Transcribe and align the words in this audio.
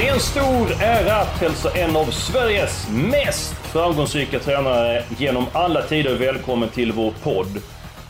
Det 0.00 0.08
är 0.08 0.14
en 0.14 0.20
stor 0.20 0.82
ära 0.82 1.16
att 1.16 1.40
hälsa 1.40 1.70
en 1.70 1.96
av 1.96 2.04
Sveriges 2.04 2.88
mest 2.90 3.54
framgångsrika 3.54 4.38
tränare 4.38 5.04
genom 5.18 5.46
alla 5.52 5.82
tider 5.82 6.18
välkommen 6.18 6.68
till 6.68 6.92
vår 6.92 7.14
podd. 7.22 7.62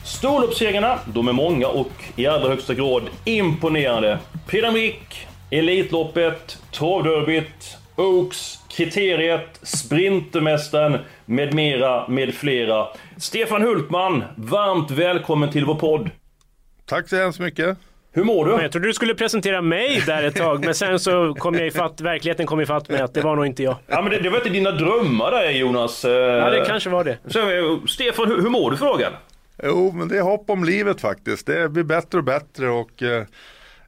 Storloppssegrarna, 0.04 0.98
de 1.06 1.28
är 1.28 1.32
många 1.32 1.68
och 1.68 1.92
i 2.16 2.26
allra 2.26 2.48
högsta 2.48 2.74
grad 2.74 3.02
imponerande. 3.24 4.18
Prix 4.46 4.66
d'Amérique, 4.66 5.26
Elitloppet, 5.50 6.58
Travderbyt, 6.72 7.76
Oaks, 7.96 8.58
Kriteriet, 8.68 9.60
Sprintermästaren 9.62 10.98
med 11.24 11.54
mera, 11.54 12.08
med 12.08 12.34
flera. 12.34 12.86
Stefan 13.16 13.62
Hultman, 13.62 14.24
varmt 14.36 14.90
välkommen 14.90 15.50
till 15.50 15.64
vår 15.64 15.74
podd. 15.74 16.10
Tack 16.86 17.08
så 17.08 17.16
hemskt 17.16 17.40
mycket. 17.40 17.78
Hur 18.12 18.24
mår 18.24 18.44
du? 18.46 18.62
Jag 18.62 18.72
trodde 18.72 18.86
du 18.88 18.92
skulle 18.92 19.14
presentera 19.14 19.62
mig 19.62 20.02
där 20.06 20.22
ett 20.22 20.36
tag, 20.36 20.64
men 20.64 20.74
sen 20.74 20.98
så 20.98 21.34
kom 21.38 21.54
jag 21.54 21.66
ifatt, 21.66 22.00
verkligheten 22.00 22.46
kom 22.46 22.60
ifatt 22.60 22.88
mig 22.88 23.00
att 23.00 23.14
det 23.14 23.20
var 23.20 23.36
nog 23.36 23.46
inte 23.46 23.62
jag. 23.62 23.76
Ja 23.86 24.02
men 24.02 24.10
det, 24.12 24.18
det 24.18 24.30
var 24.30 24.36
inte 24.36 24.48
dina 24.48 24.70
drömmar 24.70 25.30
där 25.30 25.50
Jonas. 25.50 26.04
Eh, 26.04 26.10
Ja, 26.12 26.50
det 26.50 26.64
kanske 26.66 26.90
var 26.90 27.04
det. 27.04 27.18
Så, 27.26 27.38
eh, 27.50 27.84
Stefan, 27.88 28.28
hur, 28.28 28.36
hur 28.42 28.48
mår 28.50 28.70
du 28.70 28.76
för 28.76 28.86
dagen? 28.86 29.12
Jo, 29.62 29.92
men 29.94 30.08
det 30.08 30.16
är 30.18 30.22
hopp 30.22 30.50
om 30.50 30.64
livet 30.64 31.00
faktiskt. 31.00 31.46
Det 31.46 31.68
blir 31.68 31.82
bättre 31.84 32.18
och 32.18 32.24
bättre 32.24 32.68
och 32.68 33.02
eh, 33.02 33.24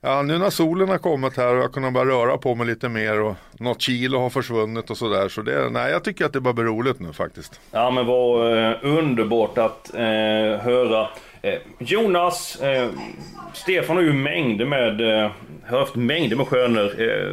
ja, 0.00 0.22
nu 0.22 0.38
när 0.38 0.50
solen 0.50 0.88
har 0.88 0.98
kommit 0.98 1.36
här 1.36 1.54
och 1.56 1.62
jag 1.62 1.72
kunnat 1.72 1.92
börja 1.92 2.06
röra 2.12 2.38
på 2.38 2.54
mig 2.54 2.66
lite 2.66 2.88
mer 2.88 3.20
och 3.20 3.34
något 3.60 3.80
kilo 3.80 4.18
har 4.18 4.30
försvunnit 4.30 4.90
och 4.90 4.96
sådär. 4.96 5.28
Så 5.28 5.42
det, 5.42 5.70
nej, 5.70 5.90
jag 5.92 6.04
tycker 6.04 6.24
att 6.24 6.32
det 6.32 6.40
bara 6.40 6.54
blir 6.54 6.64
roligt 6.64 7.00
nu 7.00 7.12
faktiskt. 7.12 7.60
Ja 7.70 7.90
men 7.90 8.06
vad 8.06 8.58
eh, 8.66 8.72
underbart 8.82 9.58
att 9.58 9.94
eh, 9.94 10.00
höra. 10.64 11.08
Eh, 11.42 11.58
Jonas, 11.78 12.60
eh, 12.60 12.90
Stefan 13.52 13.96
har 13.96 14.02
ju 14.02 14.12
mängder 14.12 14.64
med, 14.64 15.00
eh, 15.00 15.30
har 15.66 15.78
haft 15.78 15.94
mängder 15.94 16.36
med 16.36 16.46
stjärnor. 16.46 17.00
Eh, 17.02 17.32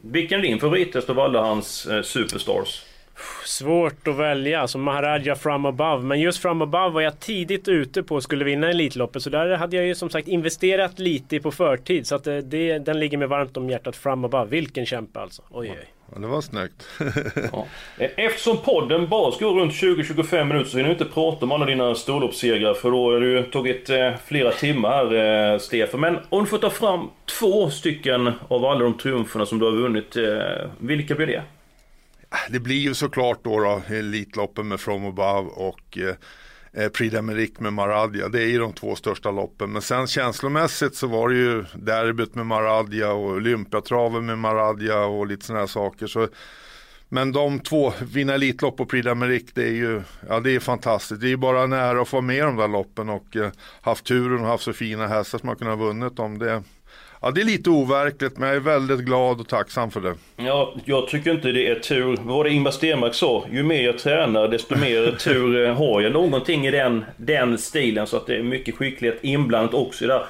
vilken 0.00 0.38
är 0.38 0.42
din 0.42 0.60
favorithäst 0.60 1.10
av 1.10 1.20
alla 1.20 1.42
hans 1.42 1.86
eh, 1.86 2.02
superstars? 2.02 2.82
Svårt 3.44 4.08
att 4.08 4.16
välja, 4.16 4.60
alltså 4.60 4.78
Maharaja 4.78 5.34
from 5.34 5.66
above. 5.66 6.02
Men 6.04 6.20
just 6.20 6.42
from 6.42 6.62
above 6.62 6.94
var 6.94 7.00
jag 7.00 7.20
tidigt 7.20 7.68
ute 7.68 8.02
på 8.02 8.16
att 8.16 8.22
skulle 8.22 8.44
vinna 8.44 8.70
Elitloppet. 8.70 9.22
Så 9.22 9.30
där 9.30 9.56
hade 9.56 9.76
jag 9.76 9.86
ju 9.86 9.94
som 9.94 10.10
sagt 10.10 10.28
investerat 10.28 10.98
lite 10.98 11.40
på 11.40 11.50
förtid. 11.50 12.06
Så 12.06 12.14
att 12.14 12.24
det, 12.24 12.42
det, 12.42 12.78
den 12.78 13.00
ligger 13.00 13.18
mig 13.18 13.28
varmt 13.28 13.56
om 13.56 13.70
hjärtat 13.70 13.96
from 13.96 14.24
above. 14.24 14.50
Vilken 14.50 14.86
kämpe 14.86 15.20
alltså. 15.20 15.42
Oj, 15.50 15.70
oj. 15.70 16.01
Ja, 16.14 16.20
det 16.20 16.26
var 16.26 16.40
snyggt. 16.40 16.88
Ja. 17.52 17.66
Eh, 17.98 18.10
Eftersom 18.16 18.58
podden 18.58 19.08
bara 19.08 19.32
ska 19.32 19.44
gå 19.44 19.60
runt 19.60 19.72
20-25 19.72 20.44
minuter 20.44 20.70
så 20.70 20.76
hinner 20.76 20.88
vi 20.88 20.92
inte 20.92 21.14
prata 21.14 21.44
om 21.44 21.52
alla 21.52 21.66
dina 21.66 21.94
storloppssegrar 21.94 22.74
för 22.74 22.90
då 22.90 23.12
har 23.12 23.20
ju 23.20 23.42
tagit 23.42 23.90
eh, 23.90 24.12
flera 24.26 24.52
timmar 24.52 24.90
här, 24.90 25.52
eh, 25.52 25.58
Stefan. 25.58 26.00
Men 26.00 26.18
om 26.28 26.44
du 26.44 26.50
får 26.50 26.58
ta 26.58 26.70
fram 26.70 27.10
två 27.38 27.70
stycken 27.70 28.32
av 28.48 28.64
alla 28.64 28.80
de 28.80 28.98
triumferna 28.98 29.46
som 29.46 29.58
du 29.58 29.64
har 29.64 29.72
vunnit, 29.72 30.16
vilka 30.78 31.14
blir 31.14 31.26
det? 31.26 31.42
Det 32.50 32.60
blir 32.60 32.76
ju 32.76 32.94
såklart 32.94 33.38
då, 33.42 33.60
då 33.60 33.94
Elitloppen 33.94 34.68
med 34.68 34.80
From 34.80 35.06
Above 35.06 35.48
och 35.48 35.98
eh, 36.72 36.88
Prix 36.88 37.14
d'Amérique 37.14 37.62
med 37.62 37.72
Maradja. 37.72 38.28
Det 38.28 38.42
är 38.42 38.46
ju 38.46 38.58
de 38.58 38.72
två 38.72 38.94
största 38.94 39.30
loppen. 39.30 39.72
Men 39.72 39.82
sen 39.82 40.06
känslomässigt 40.06 40.94
så 40.94 41.06
var 41.06 41.28
det 41.28 41.34
ju 41.34 41.64
derbyt 41.74 42.34
med 42.34 42.46
Maradja 42.46 43.12
och 43.12 43.30
Olympiatraven 43.30 44.26
med 44.26 44.38
Maradja 44.38 45.04
och 45.04 45.26
lite 45.26 45.46
sådana 45.46 45.60
här 45.60 45.66
saker. 45.66 46.06
Så, 46.06 46.28
men 47.08 47.32
de 47.32 47.60
två, 47.60 47.92
vinna 48.12 48.34
Elitlopp 48.34 48.80
och 48.80 48.88
Prix 48.88 49.06
d'Amérique, 49.06 49.50
det 49.54 49.64
är 49.64 49.74
ju 49.74 50.02
ja, 50.28 50.40
det 50.40 50.50
är 50.50 50.60
fantastiskt. 50.60 51.20
Det 51.20 51.26
är 51.26 51.28
ju 51.28 51.36
bara 51.36 51.66
nära 51.66 52.02
att 52.02 52.08
få 52.08 52.20
med 52.20 52.36
i 52.36 52.40
de 52.40 52.56
där 52.56 52.68
loppen 52.68 53.08
och 53.08 53.36
eh, 53.36 53.50
haft 53.80 54.04
turen 54.04 54.40
och 54.40 54.46
haft 54.46 54.64
så 54.64 54.72
fina 54.72 55.06
hästar 55.06 55.38
som 55.38 55.48
har 55.48 55.56
kunnat 55.56 55.78
ha 55.78 55.86
vunnit 55.86 56.16
dem. 56.16 56.38
Det, 56.38 56.62
ja, 57.22 57.30
det 57.30 57.40
är 57.40 57.44
lite 57.44 57.70
overkligt 57.70 58.38
men 58.38 58.48
jag 58.48 58.56
är 58.56 58.60
väldigt 58.60 59.00
glad 59.00 59.40
och 59.40 59.48
tacksam 59.48 59.90
för 59.90 60.00
det. 60.00 60.14
Ja, 60.36 60.74
jag 60.84 61.08
tycker 61.08 61.30
inte 61.30 61.52
det 61.52 61.68
är 61.68 61.74
tur. 61.74 62.16
Vad 62.16 62.36
var 62.36 62.44
det 62.44 62.50
Ingmar 62.50 62.70
Stenmark 62.70 63.14
sa? 63.14 63.44
Ju 63.52 63.62
mer 63.62 63.82
jag 63.82 63.98
tränar 63.98 64.48
desto 64.48 64.78
mer 64.78 65.10
tur 65.18 65.66
eh, 65.66 65.74
har 65.74 66.00
jag. 66.00 66.12
Någonting 66.12 66.66
i 66.66 66.70
den, 66.70 67.04
den 67.16 67.58
stilen 67.58 68.06
så 68.06 68.16
att 68.16 68.26
det 68.26 68.36
är 68.36 68.42
mycket 68.42 68.74
skicklighet 68.74 69.18
inblandat 69.22 69.74
också 69.74 70.04
i 70.04 70.06
det 70.06 70.12
där. 70.12 70.26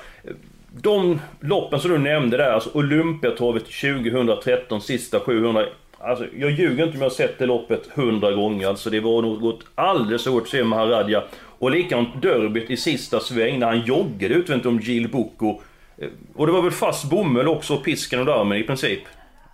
De 0.83 1.21
loppen 1.41 1.81
som 1.81 1.91
du 1.91 1.99
nämnde 1.99 2.37
där, 2.37 2.53
alltså 2.53 2.71
Olympiatravet 2.73 3.65
2013, 3.65 4.81
sista 4.81 5.21
700. 5.21 5.65
Alltså, 5.99 6.27
jag 6.39 6.51
ljuger 6.51 6.85
inte 6.85 6.97
om 6.97 7.03
jag 7.03 7.11
har 7.11 7.15
sett 7.15 7.39
det 7.39 7.47
loppet 7.47 7.89
100 7.95 8.33
gånger. 8.33 8.69
Alltså 8.69 8.91
det 8.91 9.01
var 9.01 9.23
något 9.23 9.61
alldeles 9.75 10.27
oerhört 10.27 10.43
att 10.43 10.49
se 10.49 10.65
Maharadja. 10.65 11.23
Och 11.35 11.71
likadant 11.71 12.23
derbyt 12.23 12.71
i 12.71 12.77
sista 12.77 13.21
sväng 13.21 13.59
när 13.59 13.67
han 13.67 13.81
joggade 13.81 14.35
utvänt 14.35 14.67
om 14.67 14.81
Gil 14.81 15.09
Boko. 15.09 15.61
Eh, 16.03 16.09
Och 16.35 16.47
det 16.47 16.53
var 16.53 16.63
väl 16.63 16.73
fast 16.73 17.05
bomull 17.11 17.49
också, 17.49 17.77
pisken 17.77 18.29
och 18.29 18.35
armen 18.41 18.59
i 18.59 18.63
princip? 18.63 19.01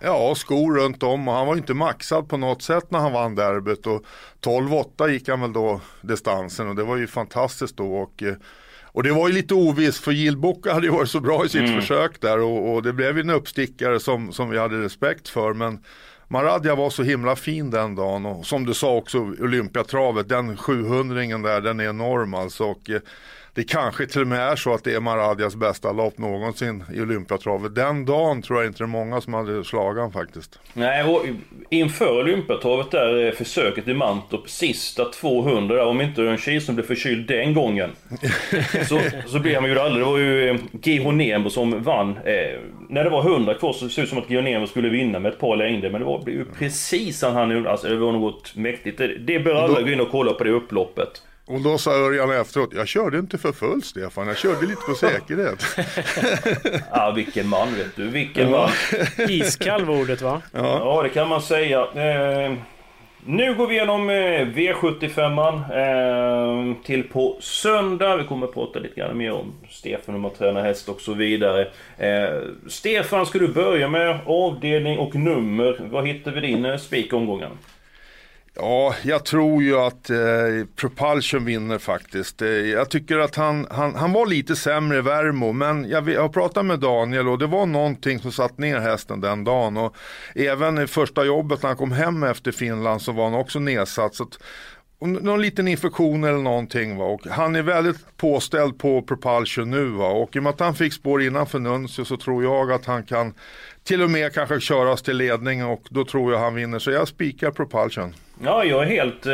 Ja, 0.01 0.35
skor 0.35 0.75
runt 0.75 1.03
om. 1.03 1.27
Och 1.27 1.33
han 1.33 1.47
var 1.47 1.55
inte 1.55 1.73
maxad 1.73 2.29
på 2.29 2.37
något 2.37 2.61
sätt 2.61 2.91
när 2.91 2.99
han 2.99 3.13
vann 3.13 3.35
derbyt. 3.35 3.87
Och 3.87 4.03
12-8 4.41 5.07
gick 5.09 5.29
han 5.29 5.41
väl 5.41 5.53
då 5.53 5.81
distansen. 6.01 6.67
Och 6.69 6.75
det 6.75 6.83
var 6.83 6.97
ju 6.97 7.07
fantastiskt 7.07 7.77
då. 7.77 7.93
Och, 7.95 8.23
eh, 8.23 8.33
och 8.91 9.03
det 9.03 9.11
var 9.11 9.27
ju 9.27 9.33
lite 9.33 9.53
ovisst 9.53 10.03
för 10.03 10.11
Gilbocka 10.11 10.73
hade 10.73 10.85
ju 10.85 10.91
varit 10.91 11.09
så 11.09 11.19
bra 11.19 11.45
i 11.45 11.49
sitt 11.49 11.75
försök 11.75 12.21
där. 12.21 12.39
Och, 12.39 12.73
och 12.73 12.83
det 12.83 12.93
blev 12.93 13.15
ju 13.17 13.21
en 13.21 13.29
uppstickare 13.29 13.99
som, 13.99 14.31
som 14.33 14.49
vi 14.49 14.57
hade 14.57 14.81
respekt 14.83 15.29
för. 15.29 15.53
Men 15.53 15.83
Maradja 16.27 16.75
var 16.75 16.89
så 16.89 17.03
himla 17.03 17.35
fin 17.35 17.69
den 17.69 17.95
dagen. 17.95 18.25
Och 18.25 18.45
som 18.45 18.65
du 18.65 18.73
sa 18.73 18.95
också 18.95 19.19
Olympiatravet, 19.19 20.29
den 20.29 20.57
700-ringen 20.57 21.43
där 21.43 21.61
den 21.61 21.79
är 21.79 21.89
enorm 21.89 22.33
alltså. 22.33 22.63
Och 22.63 22.89
eh, 22.89 22.99
det 23.59 23.63
kanske 23.63 24.05
till 24.05 24.21
och 24.21 24.27
med 24.27 24.39
är 24.39 24.55
så 24.55 24.73
att 24.73 24.83
det 24.83 24.93
är 24.93 24.99
Maradjas 24.99 25.55
bästa 25.55 25.91
lopp 25.91 26.17
någonsin 26.17 26.83
i 26.93 27.01
Olympiatravet. 27.01 27.75
Den 27.75 28.05
dagen 28.05 28.41
tror 28.41 28.59
jag 28.59 28.69
inte 28.69 28.77
det 28.77 28.85
är 28.85 28.87
många 28.87 29.21
som 29.21 29.33
hade 29.33 29.63
slagit 29.63 30.01
han 30.01 30.11
faktiskt. 30.11 30.59
Nej, 30.73 31.03
och 31.03 31.25
inför 31.69 32.19
Olympiatravet 32.19 32.91
där, 32.91 33.31
försöket 33.31 33.87
i 33.87 33.93
Mantorp, 33.93 34.49
sista 34.49 35.05
200 35.05 35.75
där, 35.75 35.85
om 35.85 36.01
inte 36.01 36.21
Örjan 36.21 36.61
som 36.61 36.75
blev 36.75 36.85
förkyld 36.85 37.27
den 37.27 37.53
gången. 37.53 37.89
så, 38.87 38.99
så 39.27 39.39
blev 39.39 39.55
han 39.61 39.69
ju 39.69 39.79
aldrig. 39.79 40.05
Det 40.05 40.09
var 40.11 40.17
ju 40.17 40.49
eh, 40.49 40.55
Gihon 40.83 41.17
Nemo 41.17 41.49
som 41.49 41.83
vann. 41.83 42.09
Eh, 42.09 42.59
när 42.89 43.03
det 43.03 43.09
var 43.09 43.21
100 43.21 43.53
kvar 43.53 43.73
så 43.73 43.89
såg 43.89 43.91
det 43.95 44.03
ut 44.03 44.09
som 44.09 44.17
att 44.17 44.29
Gihon 44.29 44.43
Nemo 44.43 44.67
skulle 44.67 44.89
vinna 44.89 45.19
med 45.19 45.31
ett 45.31 45.39
par 45.39 45.55
längder. 45.55 45.89
Men 45.89 46.01
det 46.01 46.05
var 46.05 46.23
ju 46.27 46.45
precis 46.45 47.21
han 47.21 47.35
han 47.35 47.51
gjorde. 47.51 47.71
Alltså 47.71 47.87
det 47.87 47.95
var 47.95 48.11
något 48.11 48.55
mäktigt. 48.55 48.97
Det, 48.97 49.17
det 49.17 49.39
bör 49.39 49.55
alla 49.55 49.81
gå 49.81 49.89
in 49.89 49.99
och 49.99 50.11
kolla 50.11 50.33
på 50.33 50.43
det 50.43 50.51
upploppet. 50.51 51.23
Och 51.49 51.61
då 51.61 51.77
sa 51.77 51.91
Örjan 51.91 52.31
efteråt, 52.31 52.69
jag 52.73 52.87
körde 52.87 53.19
inte 53.19 53.37
för 53.37 53.51
full 53.51 53.83
Stefan, 53.83 54.27
jag 54.27 54.37
körde 54.37 54.65
lite 54.65 54.81
på 54.81 54.93
säkerhet. 54.93 55.65
Ah, 56.91 57.11
vilken 57.11 57.47
man 57.47 57.75
vet 57.75 57.95
du, 57.95 58.07
vilken 58.07 58.51
man. 58.51 58.69
Iskall 59.29 59.85
var 59.85 60.01
ordet 60.01 60.21
va? 60.21 60.41
Ja, 60.53 61.01
det 61.03 61.09
kan 61.09 61.29
man 61.29 61.41
säga. 61.41 61.79
Eh, 61.79 62.53
nu 63.25 63.55
går 63.55 63.67
vi 63.67 63.75
igenom 63.75 64.09
eh, 64.09 64.13
V75an 64.47 65.55
eh, 66.69 66.75
till 66.83 67.03
på 67.03 67.37
söndag. 67.39 68.15
Vi 68.15 68.23
kommer 68.23 68.47
att 68.47 68.53
prata 68.53 68.79
lite 68.79 68.99
grann 68.99 69.17
mer 69.17 69.31
om 69.31 69.53
Stefan, 69.69 70.15
hur 70.15 70.21
man 70.21 70.31
tränar 70.31 70.61
häst 70.61 70.89
och 70.89 71.01
så 71.01 71.13
vidare. 71.13 71.67
Eh, 71.97 72.41
Stefan, 72.67 73.25
ska 73.25 73.39
du 73.39 73.47
börja 73.47 73.87
med 73.87 74.19
avdelning 74.25 74.97
och 74.97 75.15
nummer? 75.15 75.77
Vad 75.91 76.07
hittar 76.07 76.31
vi 76.31 76.41
din 76.41 76.65
eh, 76.65 76.77
spik 76.77 77.13
omgången? 77.13 77.51
Ja, 78.55 78.95
jag 79.03 79.25
tror 79.25 79.63
ju 79.63 79.77
att 79.77 80.09
eh, 80.09 80.17
Propulsion 80.75 81.45
vinner 81.45 81.77
faktiskt. 81.77 82.41
Eh, 82.41 82.47
jag 82.49 82.89
tycker 82.89 83.17
att 83.17 83.35
han, 83.35 83.67
han, 83.71 83.95
han 83.95 84.13
var 84.13 84.25
lite 84.25 84.55
sämre 84.55 84.97
i 84.97 85.01
Värmo, 85.01 85.51
men 85.51 85.89
jag, 85.89 86.09
jag 86.09 86.21
har 86.21 86.29
pratat 86.29 86.65
med 86.65 86.79
Daniel 86.79 87.27
och 87.27 87.39
det 87.39 87.47
var 87.47 87.65
någonting 87.65 88.19
som 88.19 88.31
satt 88.31 88.57
ner 88.57 88.79
hästen 88.79 89.21
den 89.21 89.43
dagen. 89.43 89.77
Och 89.77 89.95
även 90.35 90.79
i 90.79 90.87
första 90.87 91.25
jobbet 91.25 91.61
när 91.63 91.69
han 91.69 91.77
kom 91.77 91.91
hem 91.91 92.23
efter 92.23 92.51
Finland 92.51 93.01
så 93.01 93.11
var 93.11 93.23
han 93.23 93.33
också 93.33 93.59
nedsatt. 93.59 94.15
Så 94.15 94.23
att, 94.23 94.39
någon 94.99 95.41
liten 95.41 95.67
infektion 95.67 96.23
eller 96.23 96.37
någonting. 96.37 96.97
Va? 96.97 97.05
Och 97.05 97.27
han 97.27 97.55
är 97.55 97.61
väldigt 97.61 98.17
påställd 98.17 98.77
på 98.79 99.01
Propulsion 99.01 99.71
nu. 99.71 99.85
Va? 99.85 100.07
Och 100.07 100.35
i 100.35 100.39
och 100.39 100.43
med 100.43 100.49
att 100.49 100.59
han 100.59 100.75
fick 100.75 100.93
spår 100.93 101.21
innanför 101.21 101.59
Nuncio 101.59 102.05
så 102.05 102.17
tror 102.17 102.43
jag 102.43 102.71
att 102.71 102.85
han 102.85 103.03
kan 103.03 103.33
till 103.83 104.01
och 104.01 104.09
med 104.09 104.33
kanske 104.33 104.59
köras 104.59 105.01
till 105.01 105.17
ledning 105.17 105.65
och 105.65 105.81
då 105.89 106.05
tror 106.05 106.33
jag 106.33 106.39
han 106.39 106.55
vinner. 106.55 106.79
Så 106.79 106.91
jag 106.91 107.07
spikar 107.07 107.51
Propulsion. 107.51 108.13
Ja, 108.43 108.63
jag 108.63 108.83
är 108.83 108.87
helt 108.87 109.25
eh, 109.25 109.33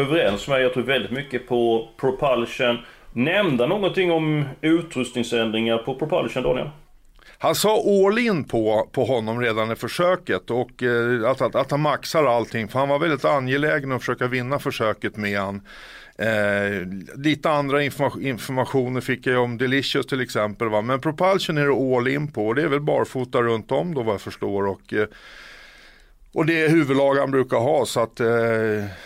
överens 0.00 0.48
med 0.48 0.62
Jag 0.62 0.74
tror 0.74 0.82
väldigt 0.82 1.10
mycket 1.10 1.48
på 1.48 1.88
Propulsion. 2.00 2.78
Nämnda 3.12 3.66
någonting 3.66 4.12
om 4.12 4.44
utrustningsändringar 4.60 5.78
på 5.78 5.94
Propulsion 5.94 6.42
Daniel? 6.42 6.70
Han 7.38 7.54
sa 7.54 7.82
all 7.86 8.18
in 8.18 8.44
på, 8.44 8.88
på 8.92 9.04
honom 9.04 9.40
redan 9.40 9.72
i 9.72 9.76
försöket 9.76 10.50
och 10.50 10.82
eh, 10.82 11.30
att, 11.30 11.40
att, 11.40 11.54
att 11.54 11.70
han 11.70 11.80
maxar 11.80 12.24
allting. 12.24 12.68
För 12.68 12.78
han 12.78 12.88
var 12.88 12.98
väldigt 12.98 13.24
angelägen 13.24 13.92
att 13.92 14.00
försöka 14.00 14.26
vinna 14.26 14.58
försöket 14.58 15.16
med 15.16 15.40
han. 15.40 15.60
Eh, 16.18 16.86
lite 17.16 17.50
andra 17.50 17.82
informa 17.82 18.22
informationer 18.22 19.00
fick 19.00 19.26
jag 19.26 19.42
om 19.42 19.58
Delicious 19.58 20.06
till 20.06 20.20
exempel. 20.20 20.68
Va? 20.68 20.80
Men 20.80 21.00
Propulsion 21.00 21.58
är 21.58 21.66
det 21.66 21.96
all 21.96 22.08
in 22.08 22.32
på 22.32 22.46
och 22.46 22.54
det 22.54 22.62
är 22.62 22.68
väl 22.68 22.80
barfota 22.80 23.42
runt 23.42 23.72
om 23.72 23.94
då 23.94 24.02
vad 24.02 24.14
jag 24.14 24.20
förstår. 24.20 24.66
Och, 24.66 24.92
eh, 24.92 25.06
och 26.32 26.46
det 26.46 26.64
är 26.64 26.68
huvudlag 26.68 27.14
han 27.14 27.30
brukar 27.30 27.56
ha 27.56 27.86
så 27.86 28.00
att 28.00 28.20
eh, 28.20 28.26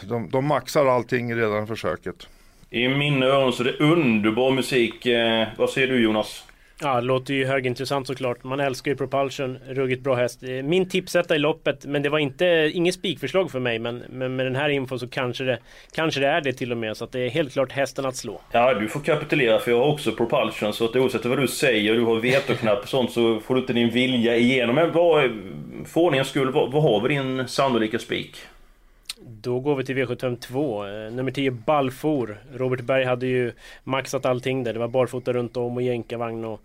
de, 0.08 0.28
de 0.30 0.46
maxar 0.46 0.86
allting 0.86 1.36
redan 1.36 1.64
i 1.64 1.66
försöket. 1.66 2.28
I 2.70 2.88
mina 2.88 3.26
öron 3.26 3.52
så 3.52 3.62
är 3.62 3.64
det 3.64 3.84
underbar 3.84 4.50
musik. 4.50 5.06
Eh, 5.06 5.48
vad 5.56 5.70
säger 5.70 5.88
du 5.88 6.02
Jonas? 6.02 6.44
Ja, 6.82 6.94
det 6.94 7.06
låter 7.06 7.34
ju 7.34 7.46
högintressant 7.46 8.06
såklart. 8.06 8.44
Man 8.44 8.60
älskar 8.60 8.90
ju 8.90 8.96
Propulsion, 8.96 9.58
ruggigt 9.68 10.02
bra 10.02 10.14
häst. 10.14 10.42
Eh, 10.42 10.48
min 10.48 10.88
tipsetta 10.88 11.36
i 11.36 11.38
loppet, 11.38 11.84
men 11.84 12.02
det 12.02 12.08
var 12.08 12.18
inte, 12.18 12.70
inget 12.74 12.94
spikförslag 12.94 13.50
för 13.50 13.60
mig. 13.60 13.78
Men, 13.78 14.02
men 14.08 14.36
med 14.36 14.46
den 14.46 14.56
här 14.56 14.68
infon 14.68 14.98
så 14.98 15.08
kanske 15.08 15.44
det, 15.44 15.58
kanske 15.94 16.20
det 16.20 16.26
är 16.26 16.40
det 16.40 16.52
till 16.52 16.72
och 16.72 16.78
med. 16.78 16.96
Så 16.96 17.04
att 17.04 17.12
det 17.12 17.20
är 17.20 17.30
helt 17.30 17.52
klart 17.52 17.72
hästen 17.72 18.06
att 18.06 18.16
slå. 18.16 18.40
Ja, 18.52 18.74
du 18.74 18.88
får 18.88 19.00
kapitulera 19.00 19.58
för 19.58 19.70
jag 19.70 19.78
har 19.78 19.92
också 19.92 20.12
Propulsion. 20.12 20.72
Så 20.72 20.84
att 20.84 20.96
oavsett 20.96 21.24
vad 21.24 21.38
du 21.38 21.48
säger, 21.48 21.94
du 21.94 22.02
har 22.02 22.16
vetoknapp 22.16 22.82
och 22.82 22.88
sånt, 22.88 23.12
så 23.12 23.40
får 23.40 23.54
du 23.54 23.60
inte 23.60 23.72
din 23.72 23.90
vilja 23.90 24.36
igenom. 24.36 24.74
Men 24.74 24.92
vad, 24.92 25.30
för 25.86 26.00
ordningens 26.00 26.28
skull, 26.28 26.52
vad, 26.52 26.72
vad 26.72 26.82
har 26.82 27.00
vi 27.00 27.08
din 27.08 27.48
sannolika 27.48 27.98
spik? 27.98 28.36
Då 29.22 29.60
går 29.60 29.76
vi 29.76 29.84
till 29.84 29.96
V752. 29.96 31.06
Eh, 31.06 31.12
nummer 31.12 31.30
10 31.30 31.50
Balfour. 31.50 32.40
Robert 32.52 32.80
Berg 32.80 33.04
hade 33.04 33.26
ju 33.26 33.52
maxat 33.84 34.26
allting 34.26 34.64
där. 34.64 34.72
Det 34.72 34.78
var 34.78 34.88
barfota 34.88 35.32
runt 35.32 35.56
om 35.56 35.76
och 35.76 35.82
jänkarvagn 35.82 36.44
och 36.44 36.60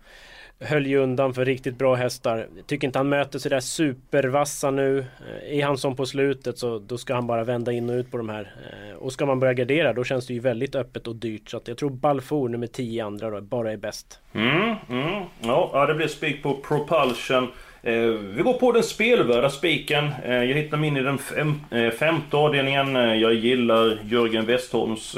höll 0.60 0.86
ju 0.86 0.96
undan 0.98 1.34
för 1.34 1.44
riktigt 1.44 1.78
bra 1.78 1.94
hästar. 1.94 2.46
Tycker 2.66 2.86
inte 2.86 2.98
han 2.98 3.08
möter 3.08 3.38
sådär 3.38 3.60
supervassa 3.60 4.70
nu. 4.70 4.98
Eh, 4.98 5.58
är 5.58 5.64
han 5.64 5.78
som 5.78 5.96
på 5.96 6.06
slutet 6.06 6.58
så 6.58 6.78
då 6.78 6.98
ska 6.98 7.14
han 7.14 7.26
bara 7.26 7.44
vända 7.44 7.72
in 7.72 7.90
och 7.90 7.94
ut 7.94 8.10
på 8.10 8.16
de 8.16 8.28
här. 8.28 8.54
Eh, 8.72 8.96
och 8.96 9.12
ska 9.12 9.26
man 9.26 9.40
börja 9.40 9.54
gardera 9.54 9.92
då 9.92 10.04
känns 10.04 10.26
det 10.26 10.34
ju 10.34 10.40
väldigt 10.40 10.74
öppet 10.74 11.06
och 11.06 11.16
dyrt. 11.16 11.50
Så 11.50 11.56
att 11.56 11.68
jag 11.68 11.78
tror 11.78 11.90
Balfour 11.90 12.48
nummer 12.48 12.66
10 12.66 13.04
andra 13.04 13.30
då 13.30 13.40
bara 13.40 13.72
är 13.72 13.76
bäst. 13.76 14.20
Mm, 14.32 14.74
mm. 14.88 15.24
Ja, 15.40 15.86
det 15.86 15.94
blir 15.94 16.08
spik 16.08 16.42
på 16.42 16.54
Propulsion. 16.54 17.48
Eh, 17.86 17.94
vi 18.08 18.42
går 18.42 18.52
på 18.52 18.72
den 18.72 18.82
spelvärda 18.82 19.50
spiken. 19.50 20.08
Eh, 20.24 20.44
jag 20.44 20.54
hittar 20.54 20.76
min 20.76 20.96
i 20.96 21.02
den 21.02 21.18
fem, 21.18 21.60
eh, 21.70 21.90
femte 21.90 22.36
avdelningen. 22.36 22.94
Jag 22.94 23.34
gillar 23.34 23.98
Jörgen 24.04 24.46
Westholms 24.46 25.16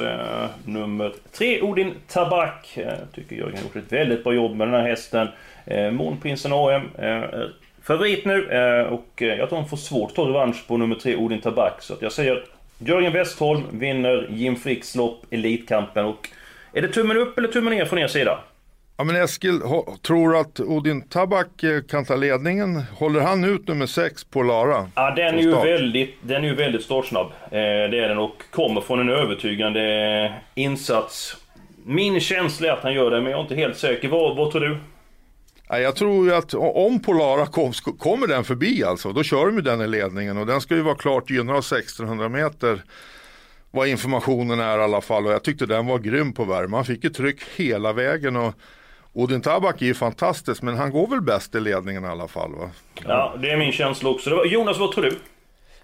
nummer 0.65 1.13
tre, 1.33 1.63
Odin 1.63 1.95
Tabak. 2.09 2.73
Jag 2.75 3.13
tycker 3.15 3.37
Jörgen 3.37 3.57
har 3.57 3.63
gjort 3.63 3.77
ett 3.77 3.93
väldigt 3.93 4.25
bra 4.25 4.33
jobb 4.33 4.57
med 4.57 4.69
den 4.69 4.75
här 4.75 4.89
hästen. 4.89 5.29
Månprinsen 5.93 6.53
AM 6.53 6.83
är 6.99 7.51
favorit 7.83 8.25
nu 8.25 8.43
och 8.91 9.23
jag 9.23 9.49
tror 9.49 9.59
han 9.59 9.69
får 9.69 9.77
svårt 9.77 10.11
att 10.11 10.17
ta 10.17 10.29
revansch 10.29 10.67
på 10.69 10.77
nummer 10.77 10.95
tre, 10.95 11.17
Odin 11.17 11.41
Tabak. 11.41 11.83
Så 11.83 11.95
att 11.95 12.03
jag 12.03 12.13
säger 12.13 12.45
Jörgen 12.79 13.13
Westholm 13.13 13.63
vinner 13.73 14.27
Jim 14.31 14.57
Fricks 14.57 14.95
lopp, 14.95 15.25
Elitkampen. 15.31 16.05
Och 16.05 16.29
är 16.73 16.83
det 16.83 16.89
tummen 16.89 17.17
upp 17.17 17.39
eller 17.39 17.49
tummen 17.49 17.73
ner 17.73 17.85
från 17.85 17.99
er 17.99 18.09
sida? 18.09 18.39
Ja, 19.01 19.05
men 19.05 19.17
Eskil, 19.17 19.61
tror 20.03 20.37
att 20.37 20.61
Odin 20.61 21.03
Tabak 21.03 21.63
eh, 21.63 21.83
kan 21.83 22.05
ta 22.05 22.17
ledningen? 22.17 22.83
Håller 22.99 23.21
han 23.21 23.45
ut 23.45 23.69
nummer 23.69 23.87
6 23.87 24.25
på 24.25 24.43
Lara? 24.43 24.91
Ja, 24.95 25.15
den 25.17 25.35
är, 25.35 25.43
ju 25.43 25.51
väldigt, 25.51 26.15
den 26.23 26.45
är 26.45 26.49
ju 26.49 26.55
väldigt 26.55 26.83
startsnabb. 26.83 27.27
Eh, 27.27 27.51
det 27.51 27.99
är 27.99 28.09
den 28.09 28.19
och 28.19 28.43
kommer 28.51 28.81
från 28.81 29.01
en 29.01 29.09
övertygande 29.09 30.35
insats. 30.55 31.37
Min 31.85 32.21
känsla 32.21 32.69
är 32.69 32.73
att 32.73 32.83
han 32.83 32.95
gör 32.95 33.11
det, 33.11 33.21
men 33.21 33.31
jag 33.31 33.39
är 33.39 33.43
inte 33.43 33.55
helt 33.55 33.77
säker. 33.77 34.09
Vad, 34.09 34.37
vad 34.37 34.51
tror 34.51 34.61
du? 34.61 34.77
Ja, 35.69 35.79
jag 35.79 35.97
tror 35.97 36.27
ju 36.27 36.35
att 36.35 36.55
om 36.55 37.03
Polara 37.03 37.47
kom, 37.47 37.73
kommer 37.99 38.27
den 38.27 38.45
förbi 38.45 38.85
alltså, 38.85 39.13
då 39.13 39.23
kör 39.23 39.47
de 39.47 39.55
ju 39.55 39.63
den 39.63 39.81
i 39.81 39.89
ledningen 39.89 40.39
och 40.39 40.47
den 40.47 40.61
ska 40.61 40.75
ju 40.75 40.83
vara 40.83 40.95
klart 40.95 41.31
gynnad 41.31 41.57
av 41.57 41.59
1600 41.59 42.29
meter 42.29 42.83
vad 43.71 43.89
informationen 43.89 44.61
är 44.61 44.79
i 44.79 44.83
alla 44.83 45.01
fall 45.01 45.27
och 45.27 45.33
jag 45.33 45.45
tyckte 45.45 45.67
den 45.67 45.87
var 45.87 45.99
grym 45.99 46.33
på 46.33 46.45
värme. 46.45 46.77
Han 46.77 46.85
fick 46.85 47.05
ju 47.05 47.11
tryck 47.11 47.43
hela 47.57 47.93
vägen 47.93 48.37
och 48.37 48.55
Odin 49.19 49.41
Tabak 49.41 49.83
är 49.83 49.87
ju 49.87 49.95
fantastisk 49.95 50.63
men 50.63 50.77
han 50.77 50.91
går 50.91 51.07
väl 51.07 51.21
bäst 51.21 51.55
i 51.55 51.61
ledningen 51.61 52.05
i 52.05 52.09
alla 52.09 52.29
fall 52.29 52.55
va? 52.55 52.71
Ja, 53.05 53.35
det 53.43 53.51
är 53.51 53.57
min 53.57 53.73
känsla 53.73 54.11
också. 54.11 54.45
Jonas, 54.45 54.79
vad 54.79 54.93
tror 54.93 55.05
du? 55.05 55.19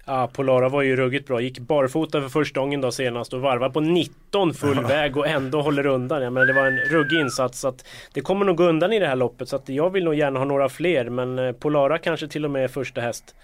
Ja, 0.05 0.29
Polara 0.33 0.69
var 0.69 0.81
ju 0.81 0.95
ruggigt 0.95 1.27
bra. 1.27 1.41
Gick 1.41 1.59
barfota 1.59 2.21
för 2.21 2.29
första 2.29 2.59
gången 2.59 2.81
då 2.81 2.91
senast 2.91 3.33
och 3.33 3.41
varvar 3.41 3.69
på 3.69 3.79
19 3.79 4.53
full 4.53 4.79
väg 4.83 5.17
och 5.17 5.27
ändå 5.27 5.61
håller 5.61 5.85
undan. 5.85 6.21
Jag 6.21 6.33
menar, 6.33 6.47
det 6.47 6.53
var 6.53 6.65
en 6.65 6.77
ruggig 6.77 7.19
insats. 7.19 7.59
Så 7.59 7.67
att 7.67 7.85
det 8.13 8.21
kommer 8.21 8.45
nog 8.45 8.57
gå 8.57 8.63
undan 8.63 8.93
i 8.93 8.99
det 8.99 9.07
här 9.07 9.15
loppet. 9.15 9.49
Så 9.49 9.55
att 9.55 9.69
jag 9.69 9.89
vill 9.89 10.03
nog 10.03 10.15
gärna 10.15 10.39
ha 10.39 10.45
några 10.45 10.69
fler. 10.69 11.09
Men 11.09 11.39
eh, 11.39 11.51
Polara 11.51 11.97
kanske 11.97 12.27
till 12.27 12.45
och 12.45 12.51
med 12.51 12.63
är 12.63 12.67
första 12.67 13.01
häst. 13.01 13.35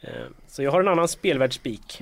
Eh, 0.00 0.10
så 0.48 0.62
jag 0.62 0.70
har 0.70 0.80
en 0.80 0.88
annan 0.88 1.08
spelvärd 1.08 1.54
spik. 1.54 1.98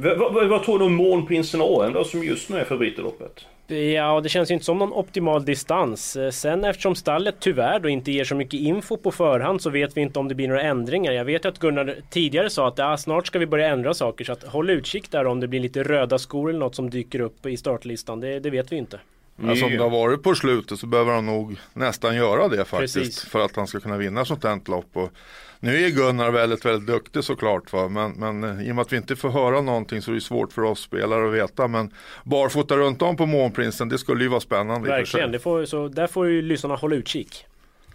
Vad 0.49 0.62
tror 0.62 0.79
du 0.79 0.84
om 0.84 0.94
Månprinsen 0.94 1.61
AM 1.61 1.93
då, 1.93 2.05
som 2.05 2.25
just 2.25 2.50
nu 2.50 2.58
är 2.58 2.64
favorit 2.64 2.99
i 2.99 3.02
loppet? 3.02 3.46
Ja, 3.75 4.20
det 4.20 4.29
känns 4.29 4.50
ju 4.50 4.55
inte 4.55 4.65
som 4.67 4.79
någon 4.79 4.93
optimal 4.93 5.44
distans. 5.44 6.17
Eh, 6.17 6.31
sen 6.31 6.65
eftersom 6.65 6.94
stallet 6.94 7.37
tyvärr 7.41 7.81
då 7.81 7.88
inte 7.88 8.12
ger 8.12 8.25
så 8.25 8.35
mycket 8.35 8.61
info 8.61 8.97
på 8.97 9.12
förhand 9.12 9.62
så 9.62 9.70
vet 9.70 9.97
vi 9.97 10.00
inte 10.00 10.19
om 10.19 10.29
det 10.29 10.35
blir 10.35 10.49
några 10.49 10.62
ändringar. 10.62 11.12
Jag 11.12 11.25
vet 11.25 11.44
ju 11.44 11.49
att 11.49 11.59
Gunnar 11.59 11.97
tidigare 12.11 12.50
sa 12.50 12.69
att 12.69 12.79
ja, 12.79 12.97
snart 12.97 13.26
ska 13.26 13.38
vi 13.38 13.47
börja 13.47 13.69
ändra 13.69 13.94
saker 13.94 14.25
så 14.25 14.32
att 14.32 14.44
håll 14.44 14.70
utkik 14.70 15.11
där 15.11 15.26
om 15.26 15.41
det 15.41 15.49
blir 15.49 15.61
lite 15.61 15.82
röda 15.82 16.19
skor 16.19 16.50
eller 16.50 16.59
något 16.59 16.75
som 16.75 16.91
dyker 16.91 17.20
upp 17.20 17.47
i 17.47 17.56
startlistan. 17.56 18.20
Det, 18.20 18.41
det 18.41 18.50
vet 18.50 18.73
vi 18.73 18.76
inte. 18.76 19.00
Mm. 19.38 19.50
Alltså 19.50 19.67
om 19.67 19.73
det 19.73 19.82
har 19.82 19.91
varit 19.91 20.23
på 20.23 20.35
slutet 20.35 20.79
så 20.79 20.87
behöver 20.87 21.12
han 21.12 21.26
nog 21.26 21.56
nästan 21.73 22.17
göra 22.17 22.49
det 22.49 22.65
faktiskt. 22.65 22.94
Precis. 22.94 23.25
För 23.25 23.44
att 23.44 23.56
han 23.56 23.67
ska 23.67 23.81
kunna 23.81 23.97
vinna 23.97 24.25
sånt 24.25 24.44
här 24.44 24.61
lopp. 24.70 24.91
Och 24.93 25.11
nu 25.60 25.84
är 25.84 25.90
Gunnar 25.90 26.31
väldigt, 26.31 26.64
väldigt 26.64 26.87
duktig 26.87 27.25
såklart. 27.25 27.72
Va? 27.72 27.88
Men, 27.88 28.12
men 28.12 28.44
eh, 28.44 28.69
i 28.69 28.70
och 28.70 28.75
med 28.75 28.82
att 28.82 28.93
vi 28.93 28.96
inte 28.96 29.16
får 29.16 29.31
höra 29.31 29.60
någonting 29.60 30.02
så 30.02 30.10
är 30.10 30.14
det 30.14 30.20
svårt 30.20 30.52
för 30.52 30.62
oss 30.62 30.81
spelare 30.81 31.26
att 31.26 31.34
veta. 31.34 31.69
Men 31.69 31.90
barfota 32.25 32.76
runt 32.76 33.02
om 33.02 33.16
på 33.16 33.26
Månprinsen, 33.26 33.88
det 33.88 33.99
skulle 33.99 34.22
ju 34.22 34.28
vara 34.28 34.40
spännande. 34.40 34.88
Verkligen, 34.88 35.32
det 35.32 35.38
får, 35.38 35.64
så 35.64 35.88
där 35.88 36.06
får 36.06 36.28
ju 36.28 36.43
lyssnarna 36.43 36.75
hålla 36.75 36.96
utkik. 36.96 37.46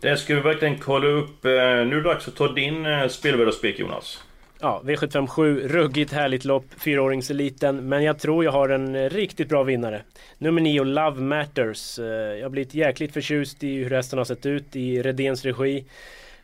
Det 0.01 0.17
ska 0.17 0.35
vi 0.35 0.41
verkligen 0.41 0.77
kolla 0.77 1.07
upp. 1.07 1.45
Eh, 1.45 1.51
nu 1.51 1.57
är 1.57 1.95
det 1.95 2.01
dags 2.01 2.27
att 2.27 2.35
ta 2.35 2.47
din 2.47 2.85
eh, 2.85 3.07
spelvärdaspik 3.07 3.79
Jonas. 3.79 4.23
Ja, 4.59 4.81
V757, 4.85 5.67
ruggigt 5.67 6.13
härligt 6.13 6.45
lopp, 6.45 6.65
fyraåringseliten. 6.77 7.89
Men 7.89 8.03
jag 8.03 8.19
tror 8.19 8.43
jag 8.43 8.51
har 8.51 8.69
en 8.69 9.09
riktigt 9.09 9.49
bra 9.49 9.63
vinnare. 9.63 10.01
Nummer 10.37 10.61
9, 10.61 10.83
Love 10.83 11.21
Matters. 11.21 11.99
Jag 11.99 12.41
har 12.43 12.49
blivit 12.49 12.73
jäkligt 12.73 13.13
förtjust 13.13 13.63
i 13.63 13.83
hur 13.83 13.89
hästen 13.89 14.17
har 14.17 14.25
sett 14.25 14.45
ut 14.45 14.75
i 14.75 15.01
Redéns 15.01 15.45
regi. 15.45 15.85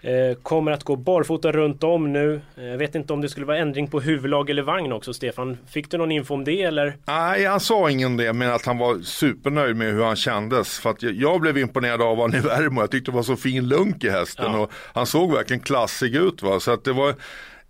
Eh, 0.01 0.36
kommer 0.42 0.72
att 0.72 0.84
gå 0.84 0.96
barfota 0.96 1.52
runt 1.52 1.83
om 1.83 2.14
nu. 2.14 2.42
Eh, 2.57 2.64
jag 2.64 2.78
vet 2.78 2.95
inte 2.95 3.14
om 3.14 3.21
det 3.21 3.30
skulle 3.30 3.45
vara 3.45 3.57
ändring 3.57 3.88
på 3.88 4.00
huvudlag 4.00 4.50
eller 4.50 4.62
vagn 4.62 4.92
också 4.92 5.14
Stefan. 5.14 5.57
Fick 5.69 5.92
du 5.92 5.97
någon 5.97 6.12
info 6.12 6.33
om 6.33 6.44
det 6.44 6.62
eller? 6.62 6.97
Nej, 7.06 7.45
han 7.45 7.59
sa 7.59 7.90
ingen 7.90 8.18
det 8.18 8.33
men 8.33 8.52
att 8.52 8.66
han 8.66 8.78
var 8.78 9.00
supernöjd 9.00 9.76
med 9.76 9.94
hur 9.94 10.04
han 10.04 10.16
kändes. 10.16 10.80
För 10.80 10.90
att 10.90 11.04
jag 11.04 11.42
blev 11.42 11.57
imponerad 11.57 12.02
av 12.02 12.18
honom 12.18 12.35
i 12.35 12.40
värme 12.40 12.81
jag 12.81 12.92
tyckte 12.92 13.12
det 13.12 13.16
var 13.16 13.24
så 13.24 13.35
fin 13.35 13.68
lunk 13.68 14.04
i 14.04 14.09
hästen. 14.09 14.52
Ja. 14.54 14.59
Och 14.59 14.71
han 14.74 15.06
såg 15.06 15.33
verkligen 15.33 15.59
klassig 15.59 16.16
ut. 16.16 16.44
Va? 16.44 16.59
Så 16.59 16.71
att 16.71 16.83
det 16.83 16.94
var 16.94 17.16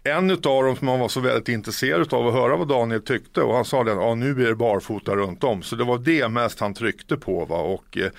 en 0.04 0.32
utav 0.32 0.64
dem 0.64 0.76
som 0.76 0.86
man 0.86 1.00
var 1.00 1.08
så 1.08 1.20
väldigt 1.20 1.50
intresserad 1.50 2.14
av 2.14 2.28
att 2.28 2.34
höra 2.34 2.58
vad 2.58 2.68
Daniel 2.68 3.02
tyckte 3.02 3.42
och 3.42 3.56
han 3.56 3.66
sa 3.66 3.82
att 3.82 3.88
ja, 3.88 4.16
nu 4.16 4.34
blir 4.34 4.48
det 4.48 4.56
barfota 4.56 5.16
runt 5.16 5.44
om. 5.44 5.62
Så 5.62 5.76
det 5.76 5.84
var 5.84 5.98
det 5.98 6.30
mest 6.30 6.60
han 6.60 6.74
tryckte 6.74 7.18
på. 7.18 7.46
Va? 7.46 7.58
Och, 7.58 7.98
eh, 7.98 8.12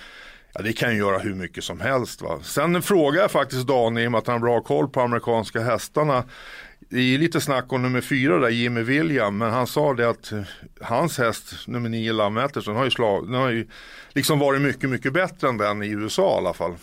Ja, 0.53 0.61
det 0.61 0.73
kan 0.73 0.91
ju 0.91 0.97
göra 0.97 1.19
hur 1.19 1.35
mycket 1.35 1.63
som 1.63 1.79
helst. 1.79 2.21
Va? 2.21 2.39
Sen 2.43 2.81
frågar 2.81 3.21
jag 3.21 3.31
faktiskt 3.31 3.67
Daniel, 3.67 4.03
i 4.03 4.07
och 4.07 4.11
med 4.11 4.19
att 4.19 4.27
han 4.27 4.33
har 4.33 4.39
bra 4.39 4.61
koll 4.61 4.89
på 4.89 5.01
amerikanska 5.01 5.59
hästarna. 5.59 6.23
Det 6.89 6.99
är 6.99 7.17
lite 7.17 7.41
snack 7.41 7.73
om 7.73 7.81
nummer 7.81 8.01
fyra 8.01 8.39
där, 8.39 8.49
Jimmy 8.49 8.81
William, 8.81 9.37
men 9.37 9.51
han 9.51 9.67
sa 9.67 9.93
det 9.93 10.09
att 10.09 10.31
eh, 10.31 10.41
hans 10.81 11.17
häst, 11.17 11.67
nummer 11.67 11.89
nio, 11.89 12.13
Lammetterson, 12.13 12.75
har 12.75 12.83
ju, 12.83 12.91
slag, 12.91 13.25
den 13.25 13.35
har 13.35 13.49
ju 13.49 13.67
liksom 14.09 14.39
varit 14.39 14.61
mycket, 14.61 14.89
mycket 14.89 15.13
bättre 15.13 15.49
än 15.49 15.57
den 15.57 15.83
i 15.83 15.87
USA 15.87 16.35
i 16.35 16.37
alla 16.37 16.53
fall. 16.53 16.75